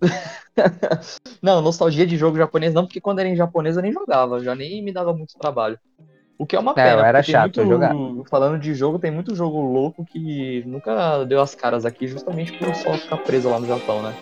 Não, 1.42 1.60
nostalgia 1.62 2.06
de 2.06 2.16
jogo 2.16 2.36
japonês 2.36 2.74
não, 2.74 2.84
porque 2.84 3.00
quando 3.00 3.18
era 3.20 3.28
em 3.28 3.36
japonês 3.36 3.76
eu 3.76 3.82
nem 3.82 3.92
jogava, 3.92 4.40
já 4.42 4.54
nem 4.54 4.82
me 4.82 4.92
dava 4.92 5.12
muito 5.14 5.34
trabalho. 5.38 5.78
O 6.38 6.46
que 6.46 6.56
é 6.56 6.58
uma 6.58 6.72
É, 6.72 6.74
pena. 6.74 6.92
eu 6.92 7.04
era 7.04 7.22
chato, 7.22 7.64
muito, 7.64 8.24
Falando 8.30 8.58
de 8.58 8.74
jogo, 8.74 8.98
tem 8.98 9.10
muito 9.10 9.34
jogo 9.34 9.60
louco 9.60 10.04
que 10.04 10.62
nunca 10.66 11.24
deu 11.24 11.40
as 11.40 11.54
caras 11.54 11.84
aqui, 11.84 12.06
justamente 12.06 12.58
por 12.58 12.74
só 12.74 12.96
ficar 12.96 13.18
preso 13.18 13.50
lá 13.50 13.58
no 13.60 13.66
Japão, 13.66 14.02
né? 14.02 14.14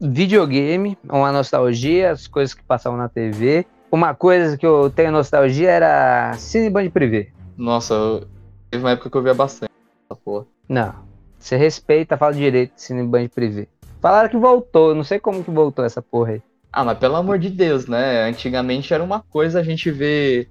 Videogame, 0.00 0.96
uma 1.04 1.32
nostalgia, 1.32 2.12
as 2.12 2.28
coisas 2.28 2.54
que 2.54 2.62
passavam 2.62 2.96
na 2.98 3.08
TV. 3.08 3.66
Uma 3.90 4.14
coisa 4.14 4.56
que 4.56 4.64
eu 4.66 4.90
tenho 4.90 5.10
nostalgia 5.10 5.70
era 5.70 6.34
Cine 6.34 6.70
Band 6.70 6.90
Privé. 6.90 7.32
Nossa, 7.56 7.94
eu- 7.94 8.28
teve 8.70 8.84
uma 8.84 8.92
época 8.92 9.10
que 9.10 9.16
eu 9.16 9.22
via 9.22 9.34
bastante 9.34 9.70
essa 10.10 10.20
porra. 10.24 10.46
Não, 10.68 11.07
você 11.38 11.56
respeita, 11.56 12.16
fala 12.16 12.32
direito 12.34 12.74
de 12.74 12.82
Cine 12.82 13.02
Band 13.06 13.28
Privé. 13.28 13.66
Falaram 14.00 14.28
que 14.28 14.36
voltou, 14.36 14.90
eu 14.90 14.94
não 14.94 15.04
sei 15.04 15.18
como 15.18 15.42
que 15.42 15.50
voltou 15.50 15.84
essa 15.84 16.00
porra 16.02 16.32
aí. 16.32 16.42
Ah, 16.72 16.84
mas 16.84 16.98
pelo 16.98 17.16
amor 17.16 17.38
de 17.38 17.48
Deus, 17.50 17.86
né? 17.86 18.22
Antigamente 18.24 18.92
era 18.92 19.02
uma 19.02 19.20
coisa 19.20 19.60
a 19.60 19.62
gente 19.62 19.90
ver 19.90 20.48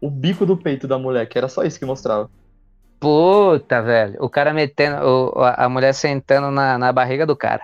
o 0.00 0.10
bico 0.10 0.46
do 0.46 0.56
peito 0.56 0.88
da 0.88 0.98
mulher, 0.98 1.26
que 1.28 1.36
era 1.38 1.48
só 1.48 1.62
isso 1.62 1.78
que 1.78 1.84
mostrava. 1.84 2.30
Puta, 2.98 3.80
velho. 3.82 4.16
O 4.20 4.28
cara 4.28 4.52
metendo. 4.52 4.96
o- 5.06 5.32
a 5.44 5.68
mulher 5.68 5.92
sentando 5.92 6.50
na, 6.50 6.76
na 6.78 6.92
barriga 6.92 7.24
do 7.24 7.36
cara. 7.36 7.62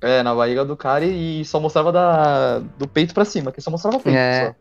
É, 0.00 0.22
na 0.22 0.34
barriga 0.34 0.64
do 0.64 0.76
cara 0.76 1.04
e, 1.04 1.40
e 1.40 1.44
só 1.44 1.60
mostrava 1.60 1.90
da, 1.92 2.58
do 2.58 2.86
peito 2.86 3.12
pra 3.14 3.24
cima, 3.24 3.50
que 3.52 3.60
só 3.60 3.70
mostrava 3.70 3.96
o 3.96 4.00
peito. 4.00 4.16
É. 4.16 4.46
só. 4.46 4.54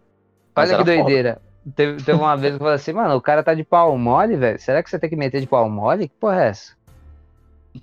Mas 0.55 0.69
Olha 0.69 0.77
que 0.79 0.83
doideira. 0.83 1.41
Teve, 1.75 2.03
teve 2.03 2.17
uma 2.19 2.35
vez 2.35 2.53
que 2.53 2.55
eu 2.55 2.59
falei 2.59 2.75
assim, 2.75 2.91
mano, 2.93 3.15
o 3.15 3.21
cara 3.21 3.41
tá 3.43 3.53
de 3.53 3.63
pau 3.63 3.97
mole, 3.97 4.35
velho. 4.35 4.59
Será 4.59 4.83
que 4.83 4.89
você 4.89 4.99
tem 4.99 5.09
que 5.09 5.15
meter 5.15 5.39
de 5.39 5.47
pau 5.47 5.69
mole? 5.69 6.09
Que 6.09 6.15
porra 6.19 6.43
é 6.43 6.47
essa? 6.49 6.73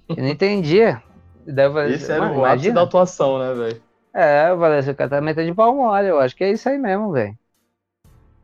Eu 0.09 0.25
não. 0.25 1.03
Daí 1.47 1.67
eu 1.67 1.73
falei, 1.73 1.95
Esse 1.95 2.13
era 2.13 2.33
o 2.33 2.45
ápice 2.45 2.73
da 2.73 2.83
atuação, 2.83 3.39
né, 3.39 3.55
velho? 3.55 3.83
É, 4.13 4.51
eu 4.51 4.59
falei 4.59 4.81
o 4.81 4.95
cara 4.95 5.11
tá 5.11 5.21
metendo 5.21 5.49
de 5.49 5.55
pau 5.55 5.75
mole. 5.75 6.09
Eu 6.09 6.19
acho 6.19 6.35
que 6.37 6.45
é 6.45 6.51
isso 6.51 6.69
aí 6.69 6.79
mesmo, 6.79 7.13
velho. 7.13 7.37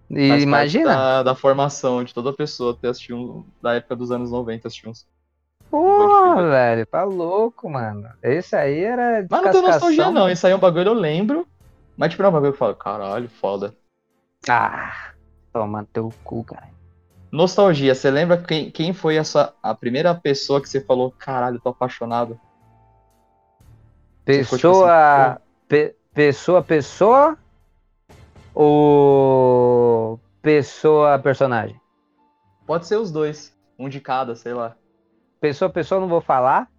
E 0.08 0.28
Faz 0.28 0.42
imagina. 0.42 0.94
Da, 0.94 1.22
da 1.24 1.34
formação 1.34 2.04
de 2.04 2.14
toda 2.14 2.32
pessoa 2.32 2.76
ter 2.76 2.88
assistido 2.88 3.16
um, 3.16 3.44
da 3.60 3.74
época 3.74 3.96
dos 3.96 4.12
anos 4.12 4.30
90, 4.30 4.68
assistir 4.68 4.88
uns. 4.88 5.06
Porra, 5.68 6.48
velho, 6.48 6.86
tá 6.86 7.02
louco, 7.02 7.68
mano. 7.68 8.08
Esse 8.22 8.54
aí 8.54 8.84
era. 8.84 9.26
Mas 9.28 9.42
não 9.42 9.50
tem 9.50 9.62
nostalgia, 9.62 10.10
não. 10.10 10.30
Isso 10.30 10.46
aí 10.46 10.52
é 10.52 10.56
um 10.56 10.60
bagulho 10.60 10.88
eu 10.88 10.94
lembro. 10.94 11.46
Mas 11.96 12.10
tipo, 12.10 12.22
não 12.22 12.28
é 12.28 12.30
um 12.30 12.34
bagulho 12.34 12.52
que 12.52 12.56
eu 12.56 12.58
falo, 12.58 12.74
caralho, 12.76 13.28
foda. 13.28 13.74
Ah, 14.48 15.12
toma 15.52 15.84
teu 15.92 16.12
cu, 16.22 16.44
cara. 16.44 16.75
Nostalgia, 17.36 17.94
você 17.94 18.10
lembra 18.10 18.38
quem, 18.42 18.70
quem 18.70 18.94
foi 18.94 19.18
a, 19.18 19.24
sua, 19.24 19.54
a 19.62 19.74
primeira 19.74 20.14
pessoa 20.14 20.58
que 20.58 20.66
você 20.66 20.80
falou, 20.80 21.12
caralho, 21.18 21.60
tô 21.60 21.68
apaixonado? 21.68 22.40
Tipo 24.24 24.56
Pessoa. 24.56 25.38
pe- 25.68 25.94
pessoa, 26.14 26.62
pessoa? 26.62 27.36
Ou. 28.54 30.18
Pessoa, 30.40 31.18
personagem? 31.18 31.78
Pode 32.66 32.86
ser 32.86 32.96
os 32.96 33.12
dois, 33.12 33.52
um 33.78 33.86
de 33.86 34.00
cada, 34.00 34.34
sei 34.34 34.54
lá. 34.54 34.74
Pessoa, 35.38 35.68
pessoa, 35.68 36.00
não 36.00 36.08
vou 36.08 36.22
falar. 36.22 36.70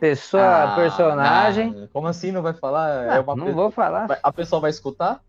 Pessoa, 0.00 0.42
Ah, 0.42 0.74
personagem. 0.74 1.72
não. 1.72 1.86
Como 1.92 2.08
assim 2.08 2.32
não 2.32 2.42
vai 2.42 2.52
falar? 2.52 3.08
Ah, 3.08 3.16
é 3.16 3.20
uma 3.20 3.36
não 3.36 3.46
pe- 3.46 3.52
vou 3.52 3.70
falar. 3.70 4.08
A 4.24 4.32
pessoa 4.32 4.60
vai 4.60 4.70
escutar? 4.70 5.20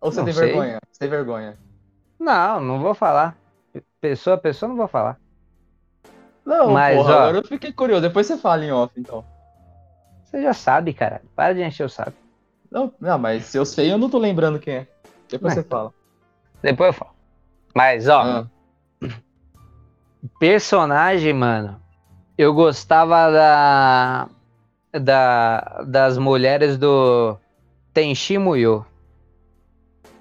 Ou 0.00 0.12
você 0.12 0.18
Não 0.18 0.24
tem 0.26 0.34
sei. 0.34 0.52
vergonha? 0.52 0.78
Você 0.92 0.98
tem 1.00 1.08
vergonha? 1.08 1.58
Não, 2.20 2.60
não 2.60 2.78
vou 2.78 2.94
falar. 2.94 3.39
Pessoa, 4.00 4.38
pessoa, 4.38 4.68
não 4.68 4.76
vou 4.76 4.88
falar. 4.88 5.18
Não, 6.44 6.72
Mas, 6.72 6.96
porra, 6.96 7.14
ó. 7.14 7.18
agora 7.22 7.38
eu 7.38 7.44
fiquei 7.44 7.72
curioso. 7.72 8.02
Depois 8.02 8.26
você 8.26 8.36
fala 8.38 8.64
em 8.64 8.72
off, 8.72 8.92
então. 8.98 9.24
Você 10.24 10.42
já 10.42 10.52
sabe, 10.54 10.92
cara. 10.94 11.20
Para 11.36 11.54
de 11.54 11.62
encher 11.62 11.84
o 11.84 11.88
saco. 11.88 12.12
Não, 12.70 12.92
não, 13.00 13.18
mas 13.18 13.44
se 13.46 13.58
eu 13.58 13.66
sei, 13.66 13.92
eu 13.92 13.98
não 13.98 14.08
tô 14.08 14.18
lembrando 14.18 14.58
quem 14.58 14.74
é. 14.76 14.88
Depois 15.28 15.54
Não, 15.54 15.62
você 15.62 15.68
fala. 15.68 15.92
Depois 16.62 16.88
eu 16.88 16.92
falo. 16.94 17.10
Mas, 17.74 18.08
ó, 18.08 18.22
Ah, 18.22 18.46
personagem, 20.38 21.32
mano. 21.32 21.80
Eu 22.38 22.54
gostava 22.54 23.30
da. 23.30 24.28
da 24.98 25.82
das 25.86 26.16
mulheres 26.16 26.78
do 26.78 27.36
Tenchi 27.92 28.38
Muyo. 28.38 28.86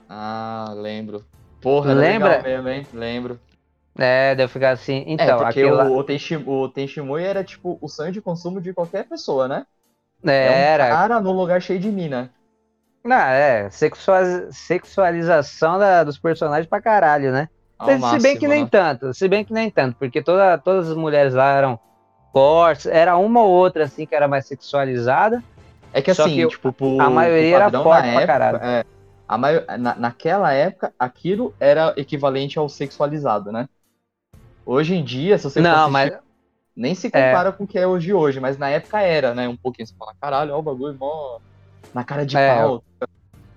Ah, 0.09 0.73
lembro. 0.75 1.23
Porra, 1.61 1.93
Lembra? 1.93 2.41
mesmo, 2.41 2.67
hein? 2.69 2.87
Lembro. 2.93 3.39
É, 3.99 4.35
deve 4.35 4.51
ficar 4.51 4.71
assim. 4.71 5.03
é, 5.07 5.13
Então, 5.13 5.37
porque 5.39 5.61
aquela. 5.63 5.89
o, 5.89 5.97
o, 5.97 6.03
Tenshi, 6.03 6.35
o 6.37 6.69
Tenshimui 6.69 7.23
era 7.23 7.43
tipo 7.43 7.77
o 7.81 7.87
sonho 7.87 8.11
de 8.11 8.21
consumo 8.21 8.61
de 8.61 8.73
qualquer 8.73 9.07
pessoa, 9.07 9.47
né? 9.47 9.65
É, 10.25 10.45
É 10.45 10.51
um 10.51 10.53
era. 10.53 10.87
cara 10.89 11.19
num 11.19 11.31
lugar 11.31 11.61
cheio 11.61 11.79
de 11.79 11.91
mina. 11.91 12.31
Não, 13.03 13.15
é. 13.15 13.69
sexua- 13.69 14.51
Sexualização 14.51 15.79
da- 15.79 16.03
dos 16.03 16.17
personagens 16.17 16.67
pra 16.67 16.81
caralho, 16.81 17.31
né? 17.31 17.47
Ao 17.77 17.87
se, 17.87 17.93
se 17.97 17.99
bem 17.99 18.11
máximo, 18.11 18.39
que 18.41 18.47
nem 18.47 18.63
né? 18.63 18.69
tanto, 18.69 19.13
se 19.13 19.27
bem 19.27 19.45
que 19.45 19.53
nem 19.53 19.69
tanto, 19.71 19.95
porque 19.97 20.21
toda, 20.21 20.57
todas 20.57 20.89
as 20.89 20.97
mulheres 20.97 21.33
lá 21.33 21.53
eram 21.53 21.79
fortes, 22.33 22.85
era 22.85 23.15
uma 23.17 23.41
ou 23.41 23.49
outra 23.49 23.85
assim 23.85 24.05
que 24.05 24.13
era 24.13 24.27
mais 24.27 24.45
sexualizada. 24.45 25.41
É 25.93 26.01
que 26.01 26.11
assim, 26.11 26.23
que 26.41 26.47
tipo, 26.47 26.73
pro, 26.73 27.01
a 27.01 27.09
maioria 27.09 27.55
era 27.55 27.71
forte 27.71 28.03
na 28.05 28.11
pra 28.11 28.21
época, 28.21 28.27
caralho. 28.27 28.57
é, 28.61 28.83
a 29.27 29.37
maio- 29.37 29.65
na, 29.79 29.95
naquela 29.95 30.51
época, 30.53 30.93
aquilo 30.99 31.53
era 31.59 31.93
equivalente 31.97 32.59
ao 32.59 32.67
sexualizado, 32.67 33.49
né? 33.51 33.67
Hoje 34.65 34.95
em 34.95 35.03
dia, 35.03 35.37
se 35.37 35.43
você 35.45 35.61
Não, 35.61 35.89
mas 35.89 36.11
nem 36.75 36.95
se 36.95 37.11
compara 37.11 37.53
com 37.53 37.65
o 37.65 37.67
que 37.67 37.77
é 37.79 37.87
hoje 37.87 38.13
hoje, 38.13 38.39
mas 38.39 38.57
na 38.57 38.69
época 38.69 39.01
era, 39.01 39.35
né? 39.35 39.47
Um 39.49 39.57
pouquinho, 39.57 39.87
você 39.87 39.95
fala, 39.97 40.15
caralho, 40.21 40.53
ó 40.55 40.59
o 40.59 40.63
bagulho, 40.63 40.97
mó 40.99 41.39
na 41.93 42.05
cara 42.05 42.25
de 42.25 42.37
É, 42.37 42.39
pau. 42.39 42.83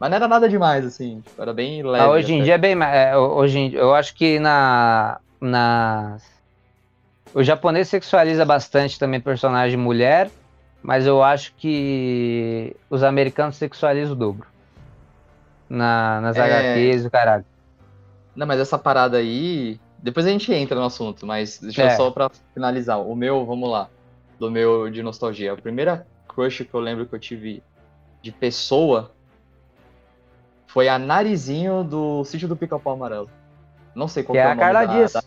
Mas 0.01 0.11
não 0.11 0.17
era 0.17 0.29
nada 0.29 0.49
demais, 0.49 0.87
assim, 0.87 1.23
tipo, 1.23 1.43
era 1.43 1.55
bem 1.55 1.83
leve. 1.85 2.09
ah, 2.09 2.09
hoje 2.11 2.33
em 2.33 2.43
até. 2.43 2.43
dia 2.43 2.55
é 2.55 2.59
bem 2.59 2.75
mais. 2.75 2.95
é, 2.95 3.17
hoje 3.17 3.59
em- 3.59 3.73
eu 3.75 3.95
acho 3.95 4.15
que 4.15 4.38
na, 4.38 5.21
na. 5.41 6.17
O 7.35 7.43
japonês 7.43 7.88
sexualiza 7.88 8.45
bastante 8.45 8.99
também 8.99 9.21
personagem 9.21 9.77
mulher, 9.79 10.33
mas 10.83 11.07
eu 11.07 11.23
acho 11.23 11.55
que 11.57 12.77
os 12.91 13.03
americanos 13.03 13.57
sexualizam 13.57 14.15
o 14.15 14.19
dobro. 14.19 14.49
Na, 15.69 16.21
nas 16.21 16.38
É. 16.38 16.38
HQs, 16.38 17.05
o 17.07 17.11
caralho. 17.11 17.47
Não, 18.35 18.47
mas 18.47 18.61
essa 18.61 18.79
parada 18.79 19.19
aí. 19.19 19.82
Depois 20.03 20.27
a 20.27 20.31
gente 20.31 20.53
entra 20.53 20.77
no 20.79 20.85
assunto, 20.85 21.25
mas 21.25 21.59
deixa 21.61 21.85
É. 21.85 21.91
só 21.97 22.11
pra 22.11 22.29
finalizar. 22.53 23.01
O 23.01 23.15
meu, 23.15 23.47
vamos 23.47 23.71
lá. 23.71 23.88
Do 24.38 24.51
meu 24.51 24.91
de 24.91 25.03
nostalgia. 25.03 25.53
A 25.53 25.57
primeira 25.57 26.07
crush 26.29 26.65
que 26.65 26.75
eu 26.75 26.81
lembro 26.81 27.07
que 27.07 27.15
eu 27.15 27.21
tive 27.21 27.62
de 28.21 28.33
pessoa 28.33 29.12
foi 30.67 30.88
a 30.88 30.99
Narizinho 30.99 31.85
do 31.85 32.25
Sítio 32.25 32.49
do 32.49 32.57
Pica-Pau 32.57 32.95
Amarelo. 32.95 33.31
Não 33.95 34.09
sei 34.09 34.23
qual 34.23 34.33
Que 34.35 34.38
é 34.38 34.43
é 34.43 34.47
o 34.47 34.51
a 34.51 34.55
nome 34.55 34.61
Carla 34.61 34.87
da- 34.87 34.93
Dias. 34.95 35.12
da- 35.12 35.23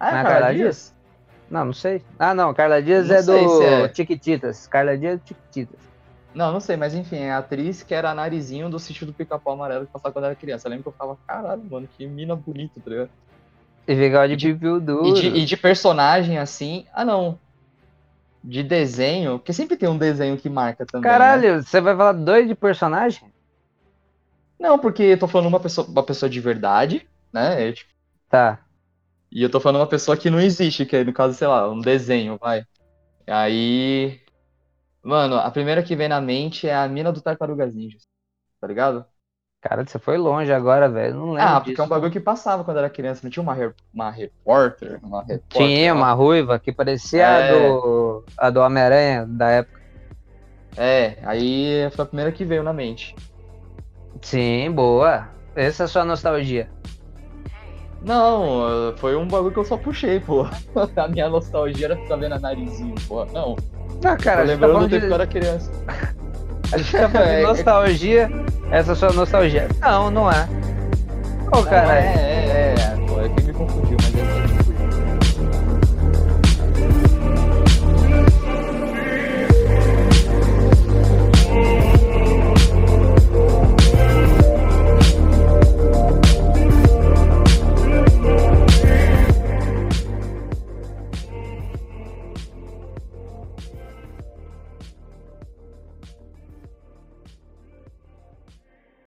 Ah, 0.00 0.06
é 0.06 0.08
é 0.16 0.18
a 0.18 0.22
Carla 0.22 0.30
Carla 0.40 0.54
Dias? 0.54 0.94
Não, 1.50 1.64
não 1.66 1.72
sei. 1.72 2.02
Ah, 2.18 2.34
não, 2.34 2.52
Carla 2.52 2.82
Dias 2.82 3.08
Não 3.08 3.14
é 3.16 3.22
do 3.22 3.62
é. 3.62 3.94
Chiquititas. 3.94 4.66
Carla 4.66 4.98
Dias 4.98 5.14
é 5.14 5.16
do 5.16 5.28
Chiquititas. 5.28 5.78
Não, 6.34 6.52
não 6.52 6.58
sei, 6.60 6.76
mas 6.76 6.94
enfim, 6.94 7.16
é 7.18 7.30
a 7.30 7.38
atriz 7.38 7.82
que 7.84 7.94
era 7.94 8.10
a 8.10 8.14
Narizinho 8.14 8.68
do 8.68 8.78
Sítio 8.78 9.06
do 9.06 9.12
Pica-Pau 9.12 9.54
Amarelo 9.54 9.86
que 9.86 9.92
passava 9.92 10.12
quando 10.12 10.24
era 10.24 10.34
criança. 10.34 10.66
Eu 10.66 10.70
lembro 10.70 10.82
que 10.82 10.88
eu 10.88 10.92
ficava, 10.92 11.16
caralho, 11.26 11.62
mano, 11.70 11.86
que 11.96 12.04
mina 12.06 12.34
bonita, 12.34 12.80
tá 12.84 12.90
ligado? 12.90 13.10
E 13.86 13.94
de 13.94 14.02
E 14.04 14.36
de-. 14.36 14.56
E 15.04 15.12
de, 15.12 15.26
e 15.28 15.44
de 15.44 15.56
personagem 15.56 16.38
assim. 16.38 16.86
Ah, 16.92 17.04
não. 17.04 17.38
De 18.42 18.62
desenho, 18.62 19.38
porque 19.38 19.52
sempre 19.52 19.76
tem 19.76 19.88
um 19.88 19.96
desenho 19.96 20.36
que 20.36 20.48
marca 20.50 20.84
também. 20.84 21.10
né? 21.10 21.16
Caralho, 21.18 21.62
você 21.62 21.80
vai 21.80 21.96
falar 21.96 22.12
dois 22.12 22.46
de 22.46 22.54
personagem? 22.54 23.32
Não, 24.58 24.78
porque 24.78 25.02
eu 25.02 25.18
tô 25.18 25.26
falando 25.26 25.48
uma 25.48 25.60
pessoa, 25.60 25.86
uma 25.86 26.02
pessoa 26.02 26.28
de 26.28 26.40
verdade, 26.40 27.08
né? 27.32 27.68
É, 27.68 27.72
tipo, 27.72 27.90
Tá. 28.28 28.60
e 29.30 29.42
eu 29.42 29.50
tô 29.50 29.60
falando 29.60 29.80
uma 29.80 29.88
pessoa 29.88 30.16
que 30.16 30.30
não 30.30 30.40
existe, 30.40 30.86
que 30.86 30.96
é, 30.96 31.04
no 31.04 31.12
caso, 31.12 31.34
sei 31.34 31.46
lá, 31.46 31.70
um 31.70 31.80
desenho, 31.80 32.38
vai. 32.38 32.64
Aí. 33.26 34.20
Mano, 35.02 35.36
a 35.36 35.50
primeira 35.50 35.82
que 35.82 35.96
vem 35.96 36.08
na 36.08 36.20
mente 36.20 36.66
é 36.68 36.74
a 36.74 36.88
mina 36.88 37.12
do 37.12 37.20
Tartarugas 37.22 37.74
Ninjas. 37.74 38.02
Tá 38.60 38.66
ligado? 38.66 39.06
Cara, 39.66 39.82
você 39.86 39.98
foi 39.98 40.18
longe 40.18 40.52
agora, 40.52 40.90
velho. 40.90 41.14
Não 41.14 41.32
lembro 41.32 41.48
Ah, 41.48 41.54
porque 41.56 41.70
disso. 41.70 41.80
é 41.80 41.84
um 41.86 41.88
bagulho 41.88 42.12
que 42.12 42.20
passava 42.20 42.62
quando 42.62 42.76
eu 42.76 42.80
era 42.84 42.90
criança. 42.90 43.20
Não 43.24 43.30
tinha 43.30 43.42
uma, 43.42 43.54
re- 43.54 43.72
uma 43.94 44.10
repórter? 44.10 44.98
Uma 45.02 45.20
repórter 45.22 45.42
Tinha 45.48 45.94
uma 45.94 46.12
ruiva 46.12 46.58
que 46.58 46.70
parecia 46.70 47.26
a 47.26 47.38
É. 47.40 47.50
do, 47.50 48.24
a 48.36 48.50
do 48.50 48.60
Homem-Aranha 48.60 49.24
da 49.26 49.48
época. 49.48 49.80
É, 50.76 51.16
aí 51.22 51.88
foi 51.92 52.02
a 52.02 52.06
primeira 52.06 52.30
que 52.30 52.44
veio 52.44 52.62
na 52.62 52.74
mente. 52.74 53.16
Sim, 54.20 54.70
boa. 54.70 55.28
Essa 55.56 55.84
é 55.84 55.86
a 55.86 55.88
sua 55.88 56.04
nostalgia. 56.04 56.68
Não, 58.02 58.94
foi 58.98 59.16
um 59.16 59.26
bagulho 59.26 59.52
que 59.52 59.58
eu 59.60 59.64
só 59.64 59.78
puxei, 59.78 60.20
pô. 60.20 60.46
A 60.94 61.08
minha 61.08 61.28
nostalgia 61.30 61.86
era 61.86 61.96
ficar 61.96 62.16
vendo 62.16 62.34
a 62.34 62.38
narizinho, 62.38 62.94
pô. 63.08 63.24
Não, 63.26 63.56
Ah, 64.04 64.14
cara, 64.16 64.42
a 64.42 64.46
gente 64.46 64.60
tá 64.60 64.66
lembrando 64.66 64.80
do 64.80 64.88
tempo 64.90 65.00
de, 65.00 65.06
que 65.06 65.12
eu 65.12 65.14
era 65.14 65.26
criança. 65.26 65.72
A 66.74 66.78
gente 66.78 66.92
tá 66.92 67.08
falando 67.08 67.28
de 67.28 67.34
É, 67.34 67.40
é- 67.40 67.46
nostalgia. 67.46 68.30
Essa 68.70 68.92
é 68.92 68.94
sua 68.94 69.12
nostalgia. 69.12 69.68
Não, 69.80 70.10
não 70.10 70.30
é. 70.30 70.48
Ô, 71.52 71.56
Não, 71.56 71.64
cara, 71.64 71.94
é, 71.94 72.04
é, 72.06 72.74
é, 72.78 73.06
pô, 73.06 73.20
é 73.20 73.28
que 73.28 73.42
me 73.42 73.52
confundiu. 73.52 73.96